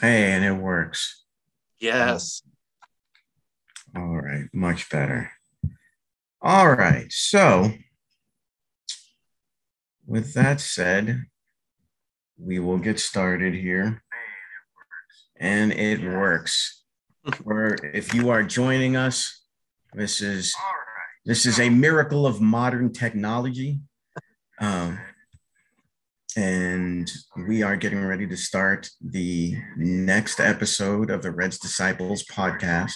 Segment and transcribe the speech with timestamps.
[0.00, 1.24] Hey, and it works.
[1.80, 2.42] Yes.
[3.96, 5.32] All right, much better.
[6.40, 7.72] All right, so
[10.06, 11.24] with that said,
[12.38, 14.04] we will get started here.
[15.36, 16.84] And it works.
[17.44, 19.42] Or if you are joining us,
[19.94, 20.54] this is
[21.24, 23.80] this is a miracle of modern technology.
[24.60, 24.98] Um,
[26.38, 27.10] and
[27.48, 32.92] we are getting ready to start the next episode of the Reds Disciples podcast.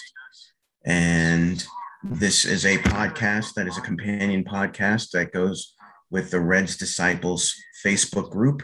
[0.85, 1.61] And
[2.03, 5.75] this is a podcast that is a companion podcast that goes
[6.09, 7.53] with the Reds Disciples
[7.85, 8.63] Facebook group.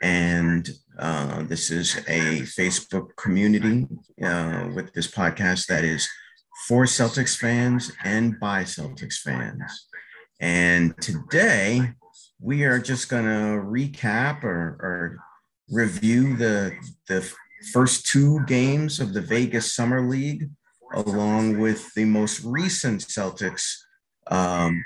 [0.00, 0.66] And
[0.98, 3.86] uh, this is a Facebook community
[4.24, 6.08] uh, with this podcast that is
[6.66, 9.88] for Celtics fans and by Celtics fans.
[10.40, 11.92] And today
[12.40, 15.18] we are just going to recap or, or
[15.70, 16.72] review the,
[17.08, 17.32] the
[17.72, 20.48] first two games of the Vegas Summer League,
[20.94, 23.74] along with the most recent Celtics
[24.30, 24.82] um,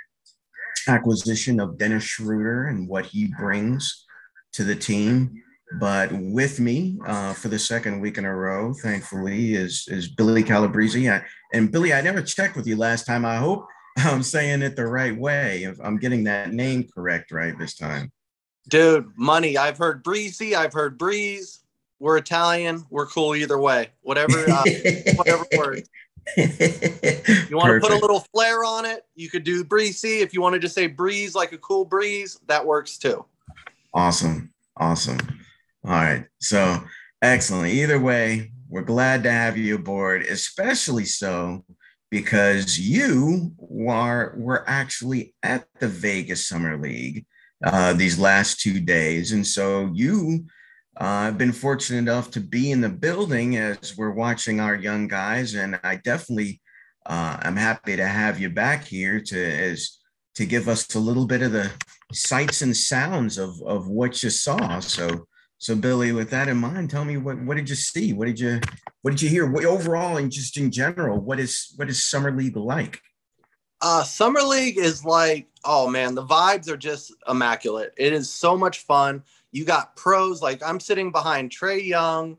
[0.89, 4.07] acquisition of Dennis Schroeder and what he brings
[4.55, 5.43] to the team.
[5.79, 10.43] But with me uh, for the second week in a row, thankfully, is is Billy
[10.43, 11.09] Calabrese.
[11.09, 11.23] I,
[11.55, 13.25] and Billy, I never checked with you last time.
[13.25, 13.67] I hope
[13.99, 15.65] I'm saying it the right way.
[15.65, 18.11] If I'm getting that name correct right this time.
[18.69, 19.57] Dude, money.
[19.57, 20.55] I've heard breezy.
[20.55, 21.61] I've heard breeze.
[21.99, 22.85] We're Italian.
[22.91, 23.91] We're cool either way.
[24.03, 24.65] Whatever, uh,
[25.17, 25.89] whatever works.
[26.37, 29.05] You want to put a little flair on it?
[29.15, 30.21] You could do breezy.
[30.21, 33.25] If you wanted to say breeze like a cool breeze, that works too.
[33.95, 34.53] Awesome.
[34.77, 35.19] Awesome.
[35.85, 36.27] All right.
[36.41, 36.83] So
[37.21, 37.73] excellent.
[37.75, 41.65] Either way, we're glad to have you aboard, especially so
[42.13, 47.25] because you were, were actually at the Vegas Summer League
[47.65, 49.33] uh, these last two days.
[49.33, 50.45] And so you
[50.99, 55.09] uh, have been fortunate enough to be in the building as we're watching our young
[55.09, 55.55] guys.
[55.55, 56.61] And I definitely,
[57.07, 59.97] uh, I'm happy to have you back here to, as,
[60.35, 61.73] to give us a little bit of the
[62.13, 64.81] sights and sounds of, of what you saw.
[64.81, 65.09] So
[65.63, 68.13] so Billy, with that in mind, tell me what what did you see?
[68.13, 68.61] What did you
[69.03, 69.49] what did you hear?
[69.49, 73.01] What, overall and just in general, what is what is summer league like?
[73.81, 77.95] Uh, summer league is like, oh man, the vibes are just immaculate.
[77.97, 79.23] It is so much fun.
[79.53, 82.39] You got pros like I'm sitting behind Trae Young,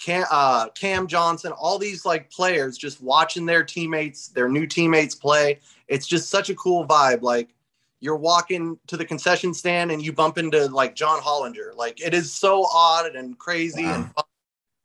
[0.00, 5.16] Cam, uh, Cam Johnson, all these like players just watching their teammates, their new teammates
[5.16, 5.58] play.
[5.88, 7.22] It's just such a cool vibe.
[7.22, 7.48] Like
[8.00, 11.76] you're walking to the concession stand and you bump into like John Hollinger.
[11.76, 13.94] Like it is so odd and crazy wow.
[13.94, 14.24] and fun.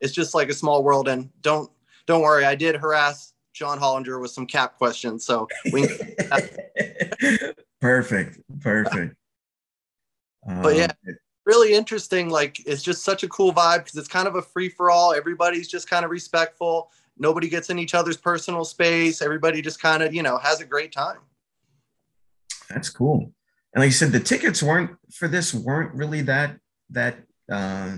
[0.02, 1.08] it's just like a small world.
[1.08, 1.72] And don't
[2.06, 5.26] don't worry, I did harass John Hollinger with some cap questions.
[5.26, 5.88] So we
[7.82, 9.16] perfect, perfect.
[10.62, 12.30] but yeah, um, really interesting.
[12.30, 15.14] Like it's just such a cool vibe because it's kind of a free for all.
[15.14, 16.92] Everybody's just kind of respectful.
[17.18, 19.22] Nobody gets in each other's personal space.
[19.22, 21.20] Everybody just kind of, you know, has a great time.
[22.70, 23.32] That's cool.
[23.74, 26.58] And like you said, the tickets weren't for this weren't really that
[26.92, 27.18] that
[27.52, 27.98] uh,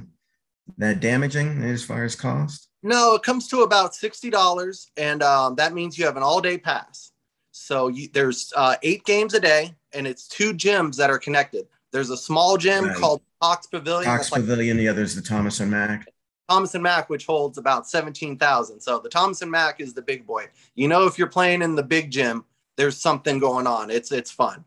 [0.77, 2.69] that damaging as far as cost.
[2.83, 6.41] No, it comes to about sixty dollars, and um, that means you have an all
[6.41, 7.11] day pass.
[7.51, 11.67] So you, there's uh, eight games a day, and it's two gyms that are connected.
[11.91, 12.95] There's a small gym right.
[12.95, 14.05] called Cox Pavilion.
[14.05, 14.77] Cox Pavilion.
[14.77, 16.07] Like, the other is the Thomas and Mack.
[16.49, 18.79] Thomas and Mack, which holds about seventeen thousand.
[18.79, 20.47] So the Thomas and Mack is the big boy.
[20.75, 22.45] You know, if you're playing in the big gym,
[22.77, 23.89] there's something going on.
[23.89, 24.63] It's it's fun.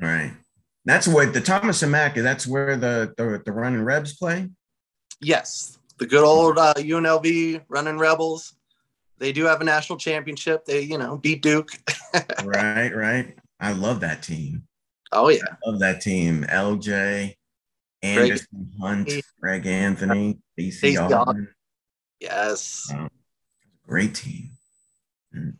[0.00, 0.32] Right.
[0.84, 2.14] That's what the Thomas and Mack.
[2.14, 4.48] That's where the the, the running Rebs play.
[5.20, 8.54] Yes, the good old uh, UNLV running Rebels.
[9.18, 10.64] They do have a national championship.
[10.64, 11.70] They you know beat Duke.
[12.44, 13.36] right, right.
[13.60, 14.64] I love that team.
[15.12, 16.44] Oh yeah, I love that team.
[16.48, 17.34] LJ,
[18.02, 21.46] Anderson, Greg, Hunt, Greg Anthony, BC
[22.20, 22.92] Yes,
[23.86, 24.50] great team.
[25.32, 25.50] Hmm.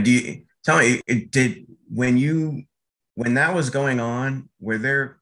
[0.00, 1.00] Do you tell me?
[1.06, 2.64] It, did when you
[3.14, 5.18] when that was going on, were there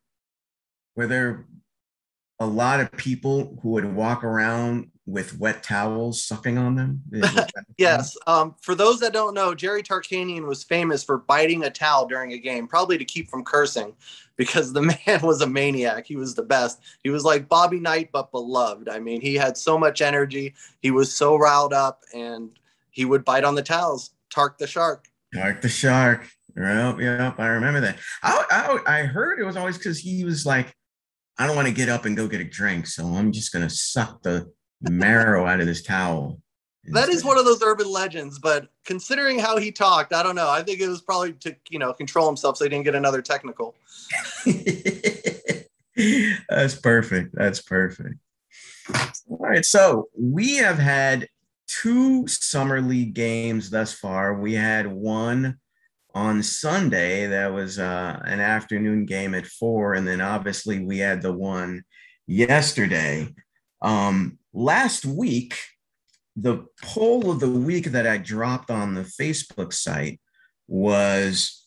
[0.97, 1.47] were there
[2.41, 7.03] a lot of people who would walk around with wet towels sucking on them?
[7.79, 8.17] yes.
[8.27, 12.33] Um, for those that don't know, Jerry Tarkanian was famous for biting a towel during
[12.33, 13.95] a game, probably to keep from cursing,
[14.37, 16.07] because the man was a maniac.
[16.07, 16.81] He was the best.
[17.03, 18.89] He was like Bobby Knight, but beloved.
[18.89, 20.55] I mean, he had so much energy.
[20.81, 22.51] He was so riled up, and
[22.91, 24.11] he would bite on the towels.
[24.33, 25.07] Tark the shark.
[25.35, 26.29] Tark the shark.
[26.57, 27.39] Yep, yep.
[27.39, 27.99] I remember that.
[28.23, 30.75] I, I, I heard it was always because he was like,
[31.39, 33.71] I don't want to get up and go get a drink, so I'm just gonna
[33.71, 34.51] suck the
[34.83, 36.41] marrow out of this towel.
[36.93, 40.51] That is one of those urban legends, but considering how he talked, I don't know.
[40.51, 43.23] I think it was probably to you know control himself so he didn't get another
[43.23, 43.75] technical.
[46.49, 47.35] That's perfect.
[47.35, 48.17] That's perfect.
[49.29, 51.29] All right, so we have had
[51.69, 54.35] two summer league games thus far.
[54.35, 55.59] We had one
[56.15, 61.23] on Sunday that was uh, an afternoon game at four, and then obviously we had
[61.23, 61.83] the one
[62.27, 63.29] yesterday.
[63.81, 65.59] Um, last week,
[66.37, 70.21] the poll of the week that I dropped on the Facebook site
[70.69, 71.67] was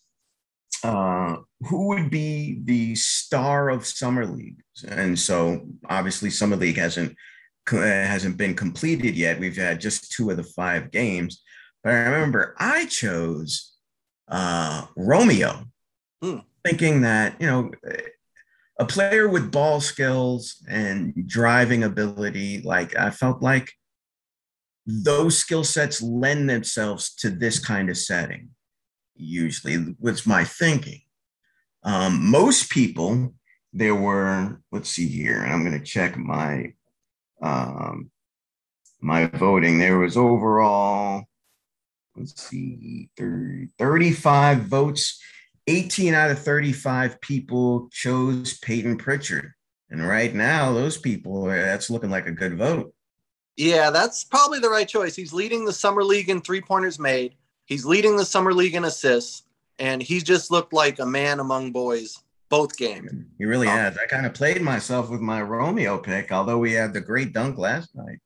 [0.84, 7.16] uh, who would be the star of summer league, and so obviously summer league hasn't
[7.70, 9.40] hasn't been completed yet.
[9.40, 11.42] We've had just two of the five games,
[11.84, 13.74] but I remember I chose
[14.28, 15.66] uh, Romeo,
[16.22, 16.40] hmm.
[16.64, 17.72] thinking that you know
[18.80, 23.72] a player with ball skills and driving ability, like I felt like
[24.86, 28.50] those skill sets lend themselves to this kind of setting.
[29.16, 31.02] Usually, was my thinking.
[31.84, 33.34] Um, most people,
[33.72, 34.60] there were.
[34.72, 36.74] Let's see here, and I'm going to check my
[37.46, 38.12] um,
[39.02, 39.78] my voting.
[39.78, 41.26] There was overall
[42.16, 45.22] let's see, 30, 35 votes.
[45.68, 49.52] 18 out of 35 people chose Payton Pritchard.
[49.90, 52.94] And right now, those people, that's looking like a good vote.
[53.58, 55.16] Yeah, that's probably the right choice.
[55.16, 57.36] He's leading the summer league in three pointers made.
[57.66, 59.44] He's leading the summer league in assists,
[59.80, 62.20] and he's just looked like a man among boys
[62.50, 63.12] both games.
[63.38, 63.98] He really um, has.
[63.98, 67.58] I kind of played myself with my Romeo pick, although we had the great dunk
[67.58, 68.20] last night.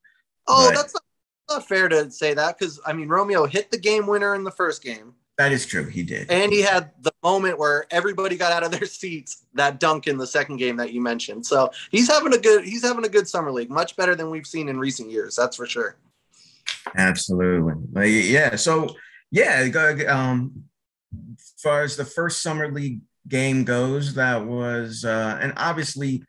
[0.47, 1.03] Oh, but, that's not
[1.49, 4.51] not fair to say that because I mean Romeo hit the game winner in the
[4.51, 5.13] first game.
[5.37, 5.85] That is true.
[5.85, 6.29] He did.
[6.29, 10.17] And he had the moment where everybody got out of their seats, that dunk in
[10.17, 11.45] the second game that you mentioned.
[11.45, 14.47] So he's having a good he's having a good summer league, much better than we've
[14.47, 15.97] seen in recent years, that's for sure.
[16.95, 18.31] Absolutely.
[18.31, 18.55] Yeah.
[18.55, 18.95] So
[19.31, 19.67] yeah,
[20.07, 20.65] um
[21.37, 26.23] as far as the first summer league game goes, that was uh and obviously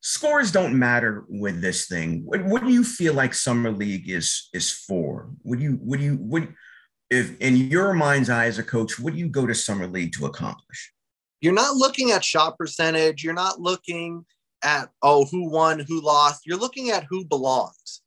[0.00, 2.22] scores don't matter with this thing.
[2.24, 5.30] What, what do you feel like summer league is is for?
[5.44, 6.54] Would you would you would
[7.10, 10.12] if in your mind's eye as a coach, what do you go to summer league
[10.14, 10.92] to accomplish?
[11.40, 13.24] You're not looking at shot percentage.
[13.24, 14.24] You're not looking
[14.62, 16.42] at oh who won, who lost.
[16.46, 18.02] You're looking at who belongs.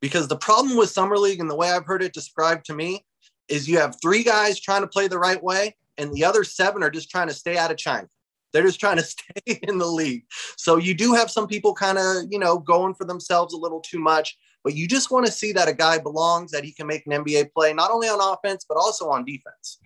[0.00, 3.04] Because the problem with summer league and the way I've heard it described to me
[3.48, 6.82] is you have three guys trying to play the right way and the other seven
[6.82, 8.08] are just trying to stay out of China.
[8.52, 10.24] They're just trying to stay in the league.
[10.56, 13.80] So you do have some people kind of, you know, going for themselves a little
[13.80, 16.86] too much, but you just want to see that a guy belongs, that he can
[16.86, 19.78] make an NBA play, not only on offense, but also on defense.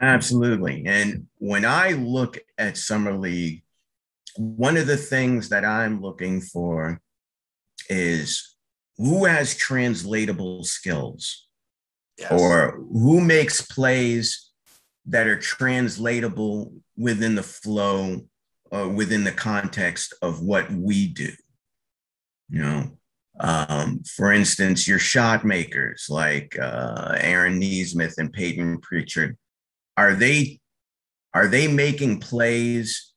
[0.00, 0.82] Absolutely.
[0.86, 3.62] And when I look at Summer League,
[4.36, 7.00] one of the things that I'm looking for
[7.88, 8.56] is
[8.96, 11.46] who has translatable skills
[12.18, 12.32] yes.
[12.32, 14.51] or who makes plays
[15.06, 18.20] that are translatable within the flow,
[18.72, 21.30] uh, within the context of what we do.
[22.48, 22.98] You know,
[23.40, 29.36] um, for instance, your shot makers like uh, Aaron Nesmith and Payton Pritchard,
[29.96, 30.60] are they
[31.34, 33.12] are they making plays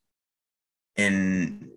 [0.95, 1.69] in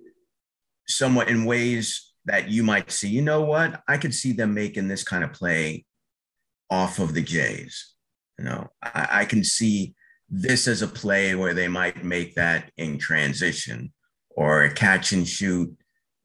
[0.87, 3.09] somewhat in ways that you might see?
[3.09, 3.83] You know what?
[3.89, 5.85] I could see them making this kind of play
[6.71, 7.95] off of the Jays.
[8.39, 9.95] You know, I, I can see
[10.31, 13.93] this is a play where they might make that in transition
[14.31, 15.75] or a catch and shoot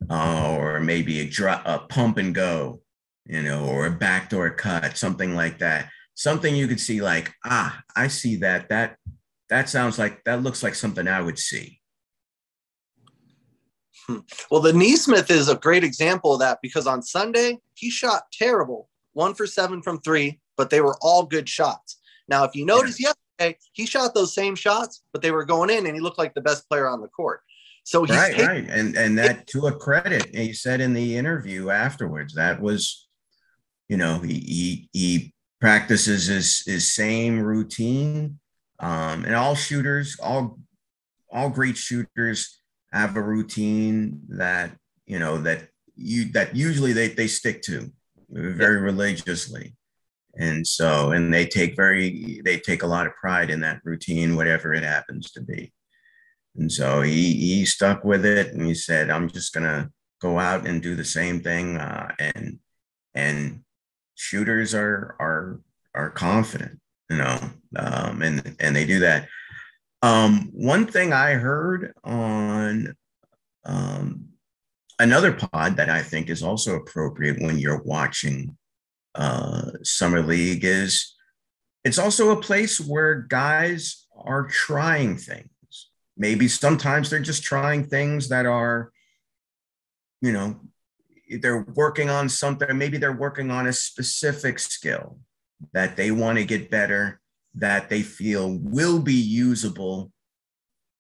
[0.10, 2.82] uh, or maybe a, drop, a pump and go,
[3.26, 5.90] you know, or a backdoor cut, something like that.
[6.16, 8.70] Something you could see like, ah, I see that.
[8.70, 8.98] That
[9.50, 11.80] that sounds like that looks like something I would see.
[14.08, 14.20] Hmm.
[14.52, 18.90] Well, the Nesmith is a great example of that because on Sunday he shot terrible,
[19.14, 22.00] one for seven from three, but they were all good shots.
[22.28, 23.14] Now, if you notice, yeah
[23.72, 26.42] he shot those same shots, but they were going in, and he looked like the
[26.42, 27.42] best player on the court.
[27.86, 31.18] So he's right, taking, right, and and that to a credit, he said in the
[31.18, 33.08] interview afterwards that was,
[33.90, 38.40] you know, he he, he practices his his same routine,
[38.80, 40.60] um, and all shooters, all
[41.32, 42.60] all great shooters
[42.94, 47.92] have a routine that you know that you that usually they they stick to
[48.30, 49.76] very religiously
[50.36, 54.36] and so and they take very they take a lot of pride in that routine
[54.36, 55.72] whatever it happens to be.
[56.56, 59.90] And so he he stuck with it and he said i'm just gonna
[60.22, 62.60] go out and do the same thing uh, and
[63.14, 63.62] and
[64.16, 65.60] shooters are are
[65.96, 67.38] are confident you know
[67.76, 69.28] um, and and they do that.
[70.02, 72.96] Um, one thing i heard on
[73.66, 74.26] um,
[75.00, 78.58] another pod that i think is also appropriate when you're watching
[79.16, 81.16] uh, summer league is
[81.84, 85.50] it's also a place where guys are trying things.
[86.16, 88.92] Maybe sometimes they're just trying things that are,
[90.22, 90.60] you know,
[91.42, 92.78] they're working on something.
[92.78, 95.18] Maybe they're working on a specific skill
[95.74, 97.20] that they want to get better,
[97.56, 100.12] that they feel will be usable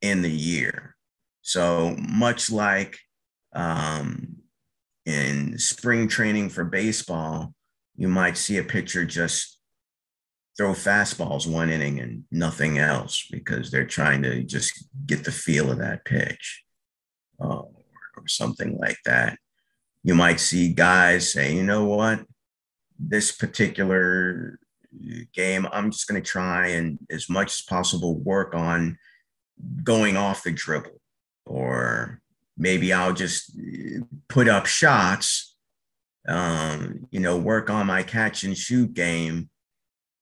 [0.01, 0.95] in the year.
[1.41, 2.97] So much like
[3.53, 4.37] um,
[5.05, 7.53] in spring training for baseball,
[7.95, 9.59] you might see a pitcher just
[10.57, 15.71] throw fastballs one inning and nothing else because they're trying to just get the feel
[15.71, 16.63] of that pitch
[17.39, 17.63] uh,
[18.17, 19.37] or something like that.
[20.03, 22.25] You might see guys say, you know what,
[22.99, 24.59] this particular
[25.33, 28.97] game, I'm just going to try and as much as possible work on
[29.83, 30.99] going off the dribble
[31.45, 32.21] or
[32.57, 33.57] maybe I'll just
[34.27, 35.52] put up shots,
[36.27, 39.49] um, you know, work on my catch and shoot game.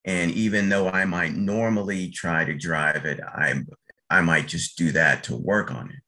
[0.05, 3.61] And even though I might normally try to drive it, I
[4.09, 5.99] I might just do that to work on it.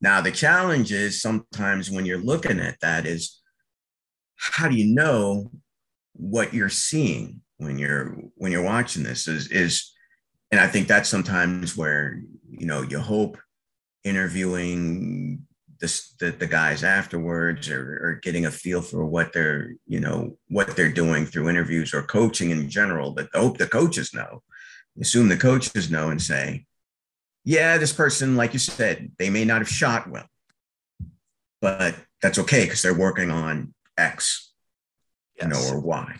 [0.00, 3.40] Now the challenge is sometimes when you're looking at that is
[4.36, 5.50] how do you know
[6.12, 9.92] what you're seeing when you're when you're watching this is is
[10.50, 13.38] and I think that's sometimes where you know you hope
[14.04, 15.46] interviewing
[15.80, 20.36] this, the, the guys afterwards or, or getting a feel for what they're you know
[20.48, 24.42] what they're doing through interviews or coaching in general but I hope the coaches know
[25.00, 26.66] assume the coaches know and say
[27.44, 30.26] yeah this person like you said they may not have shot well
[31.60, 34.52] but that's okay because they're working on x
[35.36, 35.44] yes.
[35.44, 36.16] you know or y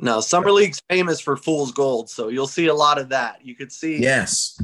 [0.00, 3.44] no, Summer League's famous for fool's gold, so you'll see a lot of that.
[3.44, 4.58] You could see yes,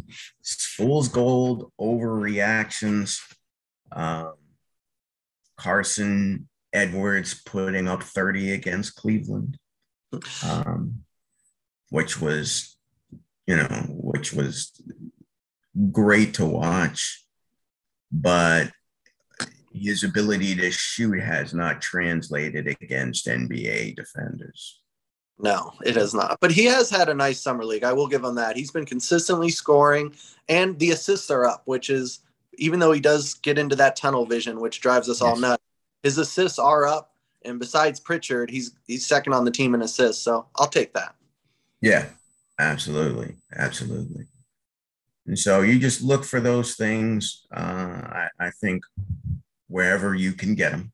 [0.77, 3.21] fool's gold overreactions.
[3.93, 4.35] Um,
[5.57, 9.59] Carson Edwards putting up 30 against Cleveland,
[10.45, 11.05] um,
[11.91, 12.77] which was,
[13.47, 14.73] you know, which was
[15.93, 17.25] great to watch,
[18.11, 18.71] but
[19.73, 24.81] his ability to shoot has not translated against NBA defenders.
[25.39, 26.39] No, it has not.
[26.41, 27.85] But he has had a nice summer league.
[27.85, 28.57] I will give him that.
[28.57, 30.15] He's been consistently scoring,
[30.49, 32.21] and the assists are up, which is
[32.55, 35.23] even though he does get into that tunnel vision, which drives us yes.
[35.23, 35.63] all nuts.
[36.03, 37.15] His assists are up,
[37.45, 40.23] and besides Pritchard, he's he's second on the team in assists.
[40.23, 41.15] So I'll take that.
[41.83, 42.07] Yeah,
[42.59, 44.25] absolutely, absolutely.
[45.27, 47.47] And so you just look for those things.
[47.55, 48.85] Uh, I, I think
[49.69, 50.93] wherever you can get them.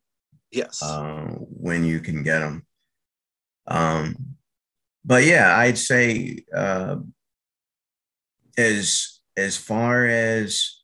[0.50, 0.82] Yes.
[0.82, 2.64] Uh, when you can get them.
[3.66, 4.31] Um,
[5.04, 6.96] but yeah, I'd say uh,
[8.56, 10.82] as as far as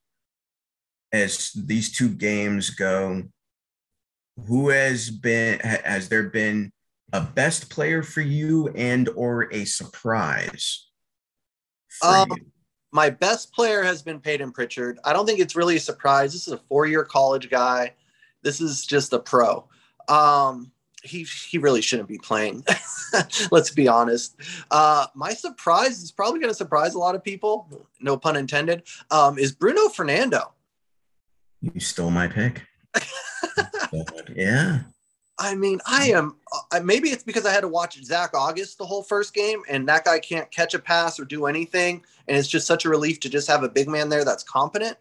[1.13, 3.23] as these two games go,
[4.47, 6.73] who has been has there been
[7.13, 10.87] a best player for you and or a surprise?
[12.03, 12.29] Um,
[12.93, 14.99] my best player has been Payton Pritchard.
[15.05, 16.33] I don't think it's really a surprise.
[16.33, 17.95] This is a four-year college guy.
[18.43, 19.69] This is just a pro.
[20.09, 20.71] Um,
[21.09, 22.65] he he really shouldn't be playing.
[23.51, 24.37] Let's be honest.
[24.71, 27.69] Uh, my surprise is probably going to surprise a lot of people.
[28.01, 28.83] No pun intended.
[29.11, 30.53] Um, is Bruno Fernando?
[31.61, 32.63] You stole my pick.
[34.35, 34.81] yeah.
[35.39, 36.37] I mean, I am.
[36.73, 39.89] Uh, maybe it's because I had to watch Zach August the whole first game, and
[39.89, 43.21] that guy can't catch a pass or do anything, and it's just such a relief
[43.21, 44.97] to just have a big man there that's competent.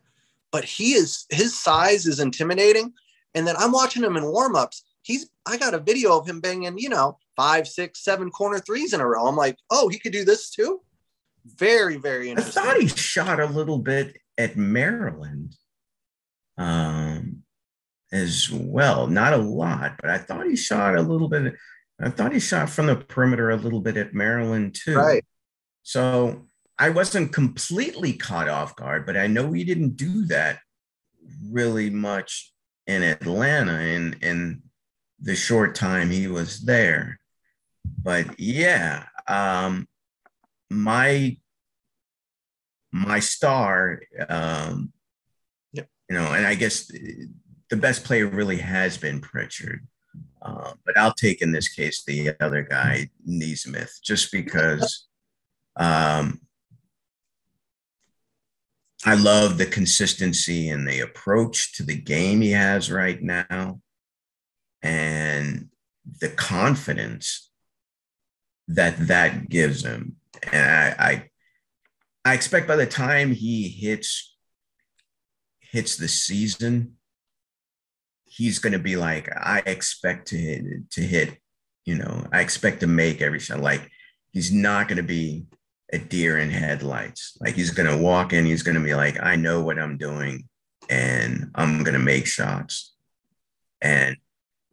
[0.51, 2.93] But he is his size is intimidating,
[3.33, 6.77] and then I'm watching him in warmups he's I got a video of him banging,
[6.77, 9.25] you know, five, six, seven corner threes in a row.
[9.25, 10.81] I'm like, oh, he could do this too.
[11.45, 12.61] Very, very interesting.
[12.61, 15.55] I thought he shot a little bit at Maryland
[16.57, 17.43] um,
[18.11, 19.07] as well.
[19.07, 21.55] Not a lot, but I thought he shot a little bit.
[22.01, 24.97] I thought he shot from the perimeter a little bit at Maryland too.
[24.97, 25.23] Right.
[25.83, 26.47] So
[26.77, 30.59] I wasn't completely caught off guard, but I know he didn't do that
[31.49, 32.53] really much
[32.87, 33.71] in Atlanta.
[33.71, 34.61] And and
[35.19, 37.19] the short time he was there.
[38.03, 39.87] But yeah, um,
[40.69, 41.37] my
[42.91, 44.91] my star, um,
[45.73, 45.87] yep.
[46.09, 46.87] you know, and I guess
[47.69, 49.85] the best player really has been Pritchard.
[50.41, 55.07] Uh, but I'll take in this case the other guy, Nesmith, just because
[55.75, 56.39] um,
[59.05, 63.81] I love the consistency and the approach to the game he has right now
[64.81, 65.69] and
[66.21, 67.49] the confidence
[68.67, 70.17] that that gives him.
[70.51, 71.29] And I, I,
[72.25, 74.35] I expect by the time he hits
[75.59, 76.93] hits the season,
[78.25, 81.37] he's going to be like, I expect to hit, to hit,
[81.85, 83.59] you know, I expect to make every shot.
[83.59, 83.89] Like
[84.31, 85.45] he's not going to be
[85.91, 87.37] a deer in headlights.
[87.41, 89.97] Like he's going to walk in, he's going to be like, I know what I'm
[89.97, 90.47] doing
[90.89, 92.93] and I'm going to make shots
[93.81, 94.17] And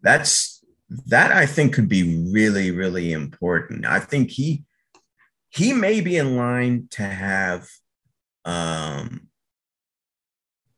[0.05, 0.63] that's
[1.09, 3.87] that I think could be really, really important.
[3.87, 4.65] I think he
[5.49, 7.67] he may be in line to have
[8.45, 9.29] um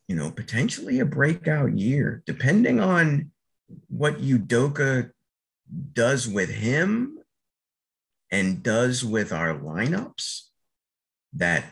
[0.06, 3.32] you know potentially a breakout year, depending on
[3.88, 5.10] what Udoka
[5.92, 7.18] does with him
[8.30, 10.42] and does with our lineups,
[11.32, 11.64] that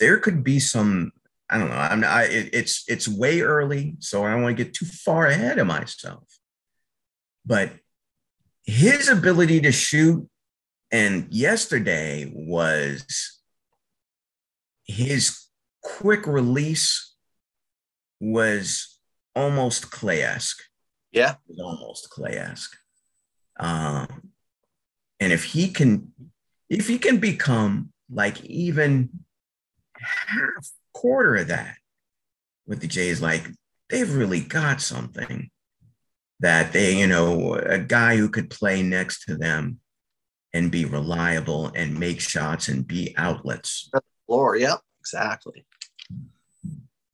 [0.00, 1.12] there could be some
[1.48, 1.76] I don't know.
[1.76, 5.58] I'm I, it's it's way early, so I don't want to get too far ahead
[5.58, 6.24] of myself.
[7.46, 7.72] But
[8.64, 10.28] his ability to shoot,
[10.90, 13.40] and yesterday was
[14.84, 15.46] his
[15.82, 17.14] quick release
[18.20, 18.98] was
[19.34, 20.62] almost Klay-esque.
[21.12, 22.76] Yeah, almost Klay-esque.
[23.58, 24.32] Um,
[25.20, 26.12] and if he can,
[26.68, 29.10] if he can become like even
[29.96, 31.76] half quarter of that
[32.66, 33.48] with the Jays, like
[33.88, 35.50] they've really got something
[36.40, 39.80] that they, you know, a guy who could play next to them
[40.52, 43.90] and be reliable and make shots and be outlets.
[44.26, 45.66] Floor, yep, exactly.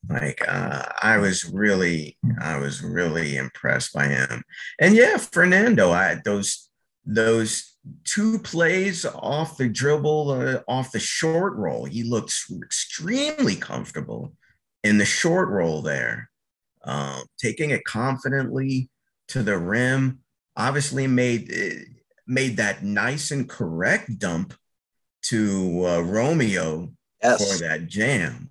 [0.08, 4.42] Like uh, I was really, I was really impressed by him.
[4.80, 6.68] And yeah, Fernando, I those
[7.04, 11.84] those two plays off the dribble, uh, off the short roll.
[11.84, 14.32] He looks extremely comfortable
[14.84, 16.30] in the short roll there,
[16.84, 18.88] um, taking it confidently
[19.32, 20.20] to the rim.
[20.56, 21.84] Obviously, made uh,
[22.26, 24.54] made that nice and correct dump
[25.22, 27.52] to uh, Romeo yes.
[27.52, 28.50] for that jam.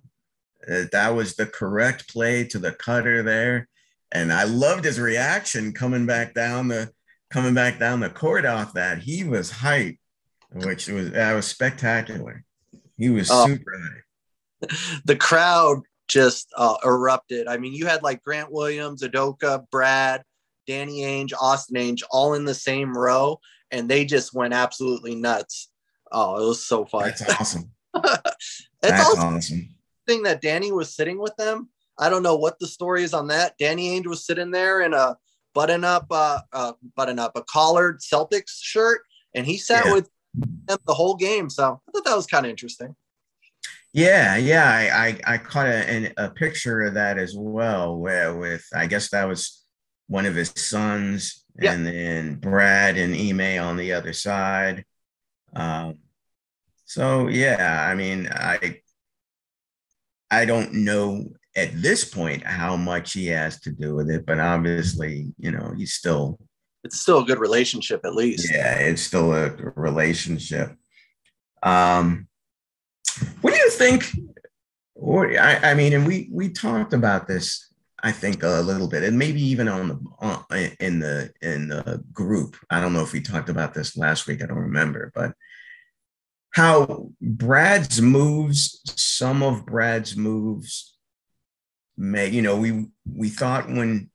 [0.68, 3.68] Uh, that was the correct play to the cutter there,
[4.12, 6.90] and I loved his reaction coming back down the
[7.32, 9.96] coming back down the court off that, he was hype,
[10.52, 12.44] which was that was spectacular.
[12.98, 13.46] He was oh.
[13.46, 14.70] super hype.
[15.04, 17.48] The crowd just uh, erupted.
[17.48, 20.22] I mean, you had like Grant Williams, Udoka, Brad,
[20.66, 25.68] Danny Ainge, Austin Ainge, all in the same row, and they just went absolutely nuts.
[26.10, 27.04] Oh, it was so fun.
[27.04, 27.70] That's awesome.
[27.94, 29.68] it's That's awesome.
[30.06, 31.68] Thing that Danny was sitting with them.
[31.98, 33.56] I don't know what the story is on that.
[33.58, 35.16] Danny Ainge was sitting there in a
[35.54, 39.02] button up, uh, uh, button up a collared Celtics shirt,
[39.34, 39.94] and he sat yeah.
[39.94, 40.10] with
[40.66, 41.50] them the whole game.
[41.50, 42.96] So I thought that was kind of interesting.
[43.92, 48.66] Yeah, yeah, I I, I caught a, a picture of that as well, where with
[48.74, 49.61] I guess that was
[50.12, 51.72] one of his sons, yeah.
[51.72, 54.84] and then Brad and Ime on the other side.
[55.56, 55.98] Um,
[56.84, 58.80] so yeah, I mean, I
[60.30, 64.38] I don't know at this point how much he has to do with it, but
[64.38, 66.38] obviously, you know, he's still
[66.84, 68.52] it's still a good relationship at least.
[68.52, 70.76] Yeah, it's still a relationship.
[71.62, 72.28] Um
[73.40, 74.10] what do you think?
[74.94, 77.71] Or I, I mean, and we we talked about this,
[78.02, 82.56] I think, a little bit, and maybe even on the in the in the group.
[82.68, 84.42] I don't know if we talked about this last week.
[84.42, 85.34] I don't remember, but
[86.50, 90.96] how Brad's moves, some of Brad's moves
[91.96, 94.10] may, you know, we we thought when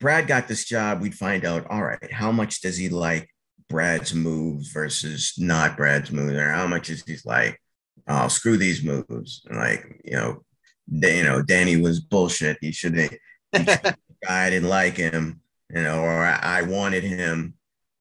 [0.00, 3.28] Brad got this job, we'd find out, all right, how much does he like
[3.68, 7.60] Brad's moves versus not Brad's moves, or how much is he like,
[8.08, 9.42] oh, screw these moves.
[9.50, 10.44] Like, you know,
[10.86, 12.58] you know, Danny was bullshit.
[12.60, 12.94] He should
[13.52, 13.96] have
[14.28, 17.54] I didn't like him, you know, or I, I wanted him,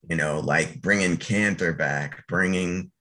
[0.08, 2.91] you know, like bringing Kanter back, bringing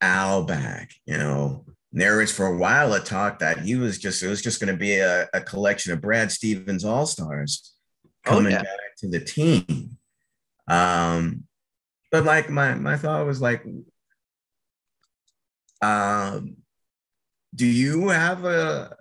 [0.00, 4.22] Al back, you know, there was for a while a talk that he was just
[4.22, 7.74] it was just going to be a, a, collection of Brad Stevens All Stars
[8.06, 8.62] oh, coming oh, yeah.
[8.62, 9.96] back to the team.
[10.68, 11.44] Um,
[12.10, 13.64] but like my my thought was like,
[15.82, 16.56] um,
[17.54, 18.94] do you have a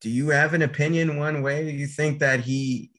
[0.00, 1.64] do you have an opinion one way?
[1.64, 2.90] Do you think that he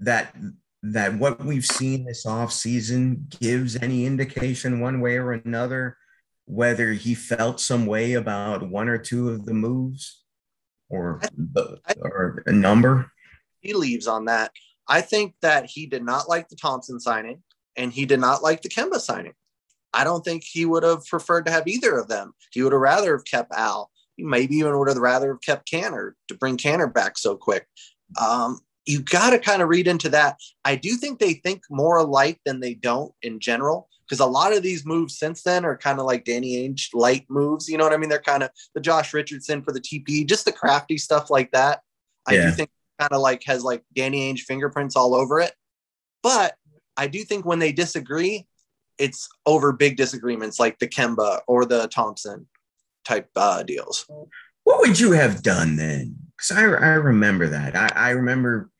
[0.00, 0.34] that
[0.82, 5.96] that what we've seen this off season gives any indication one way or another
[6.44, 10.22] whether he felt some way about one or two of the moves
[10.88, 13.10] or the, or a number?
[13.60, 14.52] He leaves on that.
[14.88, 17.42] I think that he did not like the Thompson signing
[17.76, 19.34] and he did not like the Kemba signing.
[19.92, 22.32] I don't think he would have preferred to have either of them.
[22.52, 23.90] He would have rather have kept Al.
[24.18, 27.66] Maybe even would have rather have kept Kanter to bring Kanter back so quick.
[28.20, 30.38] Um, you got to kind of read into that.
[30.64, 34.52] I do think they think more alike than they don't in general because a lot
[34.52, 37.68] of these moves since then are kind of like Danny Ainge light moves.
[37.68, 38.08] You know what I mean?
[38.08, 41.80] They're kind of the Josh Richardson for the TP, just the crafty stuff like that.
[42.30, 42.42] Yeah.
[42.42, 45.52] I do think kind of like has like Danny Ainge fingerprints all over it.
[46.22, 46.54] But
[46.96, 48.46] I do think when they disagree,
[48.98, 52.46] it's over big disagreements like the Kemba or the Thompson
[53.06, 54.06] type uh, deals.
[54.64, 56.16] What would you have done then?
[56.36, 57.76] Because I, I remember that.
[57.76, 58.70] I, I remember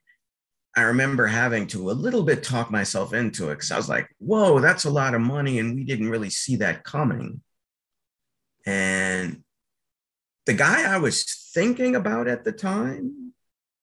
[0.76, 4.08] I remember having to a little bit talk myself into it because I was like,
[4.18, 5.58] whoa, that's a lot of money.
[5.58, 7.40] And we didn't really see that coming.
[8.66, 9.42] And
[10.44, 13.32] the guy I was thinking about at the time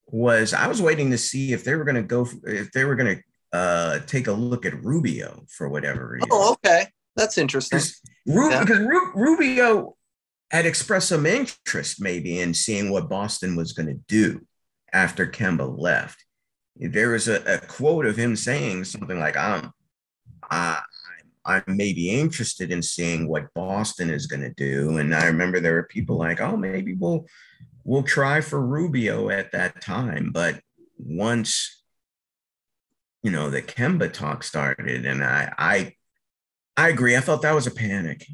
[0.06, 2.96] was I was waiting to see if they were going to go, if they were
[2.96, 6.30] going to uh, take a look at Rubio for whatever reason.
[6.32, 6.88] Oh, okay.
[7.16, 7.80] That's interesting.
[8.28, 8.60] Ru- yeah.
[8.60, 9.96] Because Ru- Rubio
[10.54, 14.46] had expressed some interest maybe in seeing what Boston was going to do
[14.94, 16.24] after Kemba left.
[16.76, 19.72] There was a, a, quote of him saying something like, "I'm,
[20.50, 20.82] I,
[21.44, 25.60] I may be interested in seeing what Boston is going to do." And I remember
[25.60, 27.26] there were people like, "Oh, maybe we'll
[27.84, 30.62] we'll try for Rubio at that time." But
[30.98, 31.84] once
[33.24, 35.94] you know the Kemba talk started, and I, I,
[36.76, 37.16] I agree.
[37.16, 38.26] I felt that was a panic.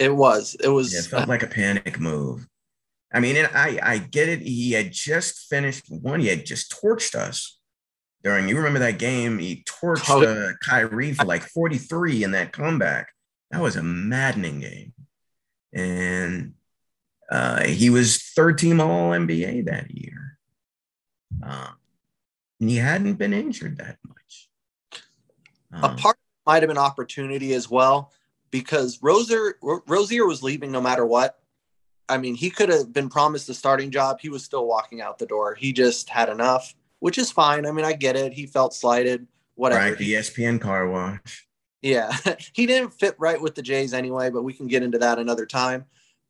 [0.00, 0.56] It was.
[0.62, 0.94] It was.
[0.94, 2.48] It felt like a panic move.
[3.12, 4.40] I mean, and I I get it.
[4.40, 6.20] He had just finished one.
[6.20, 7.60] He had just torched us
[8.22, 10.22] during you remember that game he torched oh.
[10.22, 13.12] uh, Kyrie for like 43 in that comeback.
[13.50, 14.92] That was a maddening game.
[15.72, 16.54] And
[17.30, 20.38] uh, he was third team all NBA that year.
[21.42, 21.76] Um,
[22.60, 24.48] and he hadn't been injured that much.
[25.72, 28.12] Um, a part might have been opportunity as well
[28.50, 31.38] because Rozier, Rozier was leaving no matter what.
[32.08, 34.18] I mean, he could have been promised a starting job.
[34.20, 35.54] He was still walking out the door.
[35.54, 37.66] He just had enough which is fine.
[37.66, 38.32] I mean, I get it.
[38.32, 39.80] He felt slighted, whatever.
[39.80, 41.46] Right, the ESPN car wash.
[41.82, 42.14] Yeah,
[42.52, 45.46] he didn't fit right with the Jays anyway, but we can get into that another
[45.46, 45.86] time.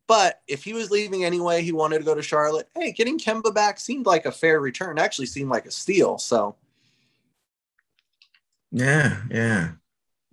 [0.07, 2.67] But if he was leaving anyway, he wanted to go to Charlotte.
[2.75, 4.97] Hey, getting Kemba back seemed like a fair return.
[4.97, 6.17] Actually, seemed like a steal.
[6.17, 6.55] So,
[8.71, 9.71] yeah, yeah,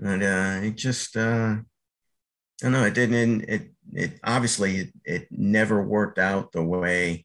[0.01, 1.57] and uh, it just, uh,
[2.62, 3.42] I don't know, it didn't.
[3.42, 7.25] It it obviously it, it never worked out the way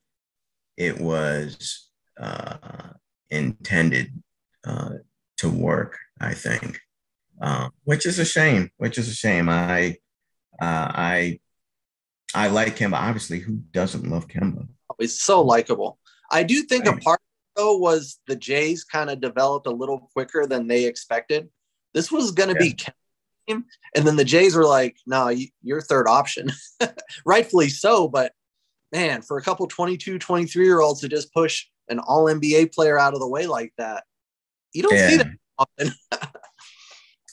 [0.78, 2.90] it was uh,
[3.30, 4.12] intended
[4.66, 4.92] uh,
[5.38, 5.98] to work.
[6.20, 6.80] I think,
[7.42, 8.70] uh, which is a shame.
[8.78, 9.50] Which is a shame.
[9.50, 9.98] I
[10.62, 11.40] uh, I
[12.36, 12.94] I like Kemba.
[12.94, 14.68] Obviously, who doesn't love Kemba?
[15.00, 15.98] He's so likable.
[16.32, 16.98] I do think right.
[16.98, 17.22] a part
[17.56, 21.50] though was the Jays kind of developed a little quicker than they expected.
[21.94, 22.72] This was going to yeah.
[22.72, 22.78] be
[23.48, 26.52] and then the Jays were like, "No, you, you're third option."
[27.26, 28.34] Rightfully so, but
[28.92, 32.98] man, for a couple 22, 23 year olds to just push an all NBA player
[32.98, 34.04] out of the way like that.
[34.74, 35.10] You don't yeah.
[35.10, 35.28] see that
[35.58, 35.94] often.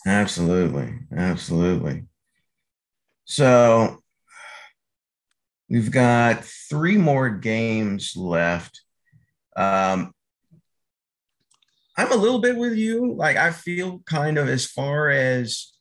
[0.07, 0.99] absolutely.
[1.15, 2.05] Absolutely.
[3.25, 3.99] So
[5.69, 8.83] we've got three more games left.
[9.57, 10.13] Um,
[11.97, 13.13] I'm a little bit with you.
[13.15, 15.73] Like I feel kind of as far as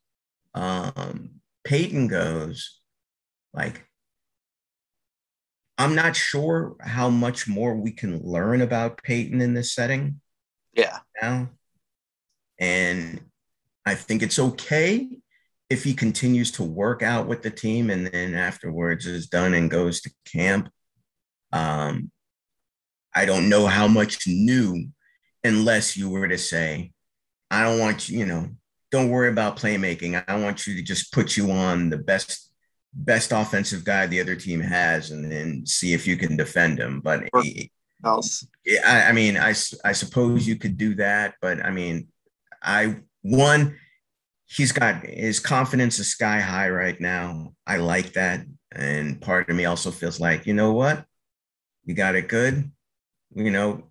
[0.59, 1.29] um,
[1.63, 2.81] Payton goes,
[3.53, 3.85] like
[5.77, 10.19] I'm not sure how much more we can learn about Payton in this setting.
[10.73, 10.99] Yeah.
[11.21, 11.49] Now.
[12.59, 13.21] And
[13.85, 15.07] I think it's okay
[15.69, 19.71] if he continues to work out with the team and then afterwards is done and
[19.71, 20.67] goes to camp.
[21.53, 22.11] Um,
[23.15, 24.87] I don't know how much new
[25.45, 26.91] unless you were to say,
[27.49, 28.49] I don't want you, you know,
[28.91, 30.23] don't worry about playmaking.
[30.27, 32.51] I want you to just put you on the best
[32.93, 37.01] best offensive guy the other team has and then see if you can defend him.
[37.01, 37.29] But
[38.03, 38.45] else.
[38.85, 39.49] I, I mean, I,
[39.83, 42.07] I suppose you could do that, but I mean,
[42.63, 43.77] I one,
[44.45, 47.53] he's got his confidence is sky high right now.
[47.67, 48.45] I like that.
[48.71, 51.05] And part of me also feels like, you know what?
[51.85, 52.71] You got it good.
[53.35, 53.89] You know,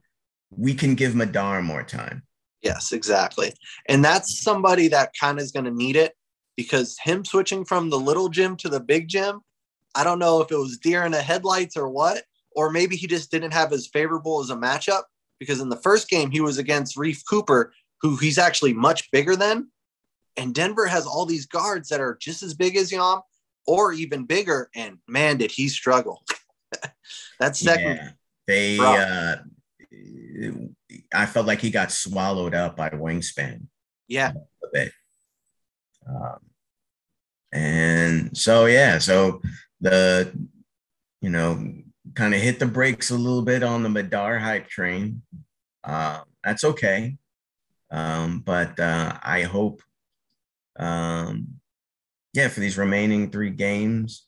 [0.51, 2.23] we can give Madar more time.
[2.63, 3.53] Yes, exactly.
[3.89, 6.15] And that's somebody that kind of is going to need it
[6.57, 9.41] because him switching from the little gym to the big gym,
[9.95, 13.07] I don't know if it was deer in the headlights or what, or maybe he
[13.07, 15.03] just didn't have as favorable as a matchup
[15.39, 19.37] because in the first game he was against Reef Cooper, who he's actually much bigger
[19.37, 19.69] than.
[20.37, 23.21] And Denver has all these guards that are just as big as Yam
[23.67, 24.71] or even bigger.
[24.75, 26.25] And man, did he struggle.
[27.41, 27.97] that second.
[27.97, 28.11] Yeah,
[28.47, 29.37] they, uh,
[31.15, 33.67] I felt like he got swallowed up by wingspan.
[34.07, 34.33] Yeah.
[34.33, 34.93] A bit.
[36.07, 36.39] Um,
[37.53, 39.41] and so, yeah, so
[39.81, 40.33] the,
[41.21, 41.73] you know,
[42.15, 45.23] kind of hit the brakes a little bit on the Madar hype train.
[45.85, 47.17] Uh, that's okay.
[47.91, 49.83] Um, but uh, I hope,
[50.79, 51.61] um,
[52.35, 54.27] yeah, for these remaining three games,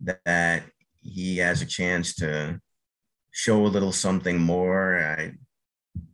[0.00, 0.64] that, that
[1.00, 2.60] he has a chance to
[3.32, 4.98] show a little something more.
[4.98, 5.32] I,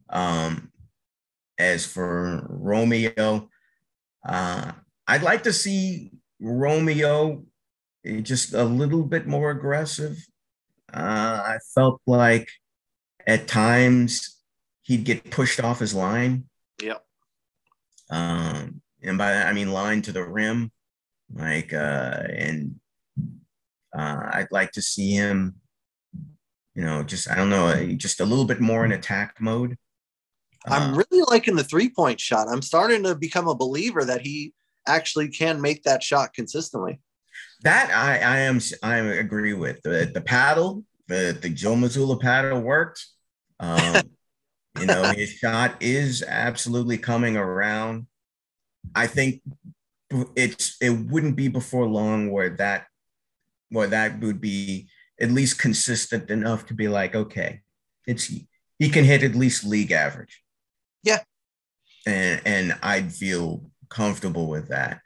[0.08, 0.72] um,
[1.58, 3.50] as for Romeo,
[4.26, 4.72] uh,
[5.06, 7.44] I'd like to see Romeo
[8.22, 10.16] just a little bit more aggressive.
[10.92, 12.48] Uh, I felt like
[13.26, 14.40] at times
[14.82, 16.44] he'd get pushed off his line.
[16.82, 17.04] Yep.
[18.10, 20.72] Um, and by that I mean line to the rim,
[21.32, 22.76] like uh, and
[23.96, 25.56] uh, I'd like to see him,
[26.78, 29.76] you know, just I don't know, just a little bit more in attack mode.
[30.68, 32.48] I'm Uh, really liking the three point shot.
[32.48, 34.54] I'm starting to become a believer that he
[34.86, 37.00] actually can make that shot consistently.
[37.62, 42.60] that I I am I agree with the the paddle the the Joe Mazzulla paddle
[42.60, 43.06] worked.
[43.60, 44.02] Um,
[44.78, 48.08] you know his shot is absolutely coming around.
[48.94, 49.42] I think
[50.36, 52.86] it's it wouldn't be before long where that
[53.70, 54.88] where that would be
[55.20, 57.60] at least consistent enough to be like okay
[58.06, 58.30] it's
[58.78, 60.42] he can hit at least league average.
[61.02, 61.18] Yeah.
[62.06, 65.00] and and I'd feel comfortable with that.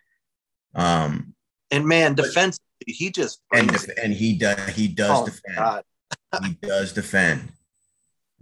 [0.74, 1.34] Um,
[1.70, 5.82] And man, defensively, he just and def- and he does he does Oh, defend.
[6.46, 7.48] He does defend.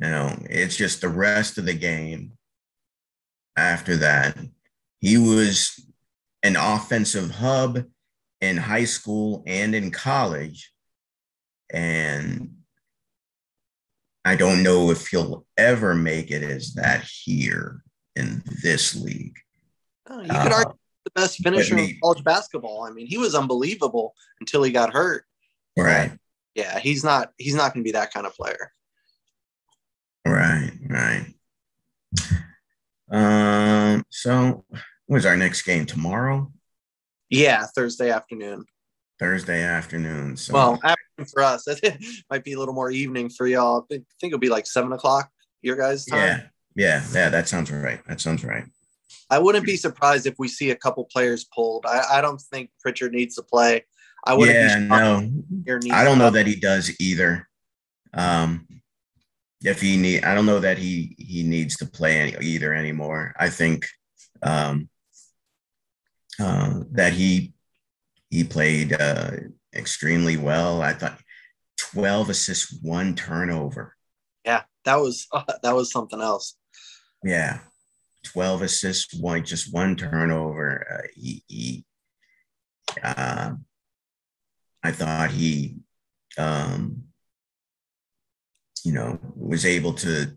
[0.01, 2.33] You know, it's just the rest of the game.
[3.57, 4.37] After that,
[5.01, 5.79] he was
[6.43, 7.85] an offensive hub
[8.41, 10.73] in high school and in college,
[11.73, 12.51] and
[14.25, 17.83] I don't know if he'll ever make it as that here
[18.17, 19.39] in this league.
[20.09, 22.83] Oh, you could argue Uh, the best finisher in college basketball.
[22.85, 25.25] I mean, he was unbelievable until he got hurt.
[25.77, 26.13] right,
[26.55, 28.73] Yeah, he's not he's not going to be that kind of player.
[30.27, 31.35] right, right.
[33.11, 34.65] Um, so
[35.07, 35.87] when's our next game?
[35.87, 36.53] Tomorrow?
[37.31, 38.65] Yeah, Thursday afternoon.
[39.19, 40.37] Thursday afternoon.
[40.37, 40.81] So Well,
[41.33, 43.87] for us, it might be a little more evening for y'all.
[43.91, 45.31] I think it'll be like seven o'clock
[45.63, 46.19] your guys' time.
[46.19, 46.41] yeah,
[46.75, 47.29] yeah, yeah.
[47.29, 48.01] That sounds right.
[48.07, 48.65] That sounds right.
[49.29, 51.87] I wouldn't be surprised if we see a couple players pulled.
[51.87, 53.85] I, I don't think Pritchard needs to play.
[54.27, 57.49] I wouldn't Yeah, be no, if Pierre needs I don't know that he does either.
[58.13, 58.67] Um,
[59.63, 63.35] if he need, I don't know that he he needs to play any, either anymore.
[63.39, 63.87] I think
[64.43, 64.89] um,
[66.41, 67.53] uh, that he
[68.31, 69.33] he played uh,
[69.75, 70.83] extremely well.
[70.83, 71.21] I thought
[71.77, 73.97] twelve assists, one turnover.
[74.45, 75.27] Yeah, that was
[75.63, 76.57] that was something else.
[77.25, 77.61] Yeah,
[78.25, 80.87] twelve assists, one just one turnover.
[80.91, 81.85] Uh, he, he
[83.03, 83.53] uh,
[84.83, 85.77] I thought he,
[86.39, 87.05] um,
[88.85, 90.37] you know, was able to.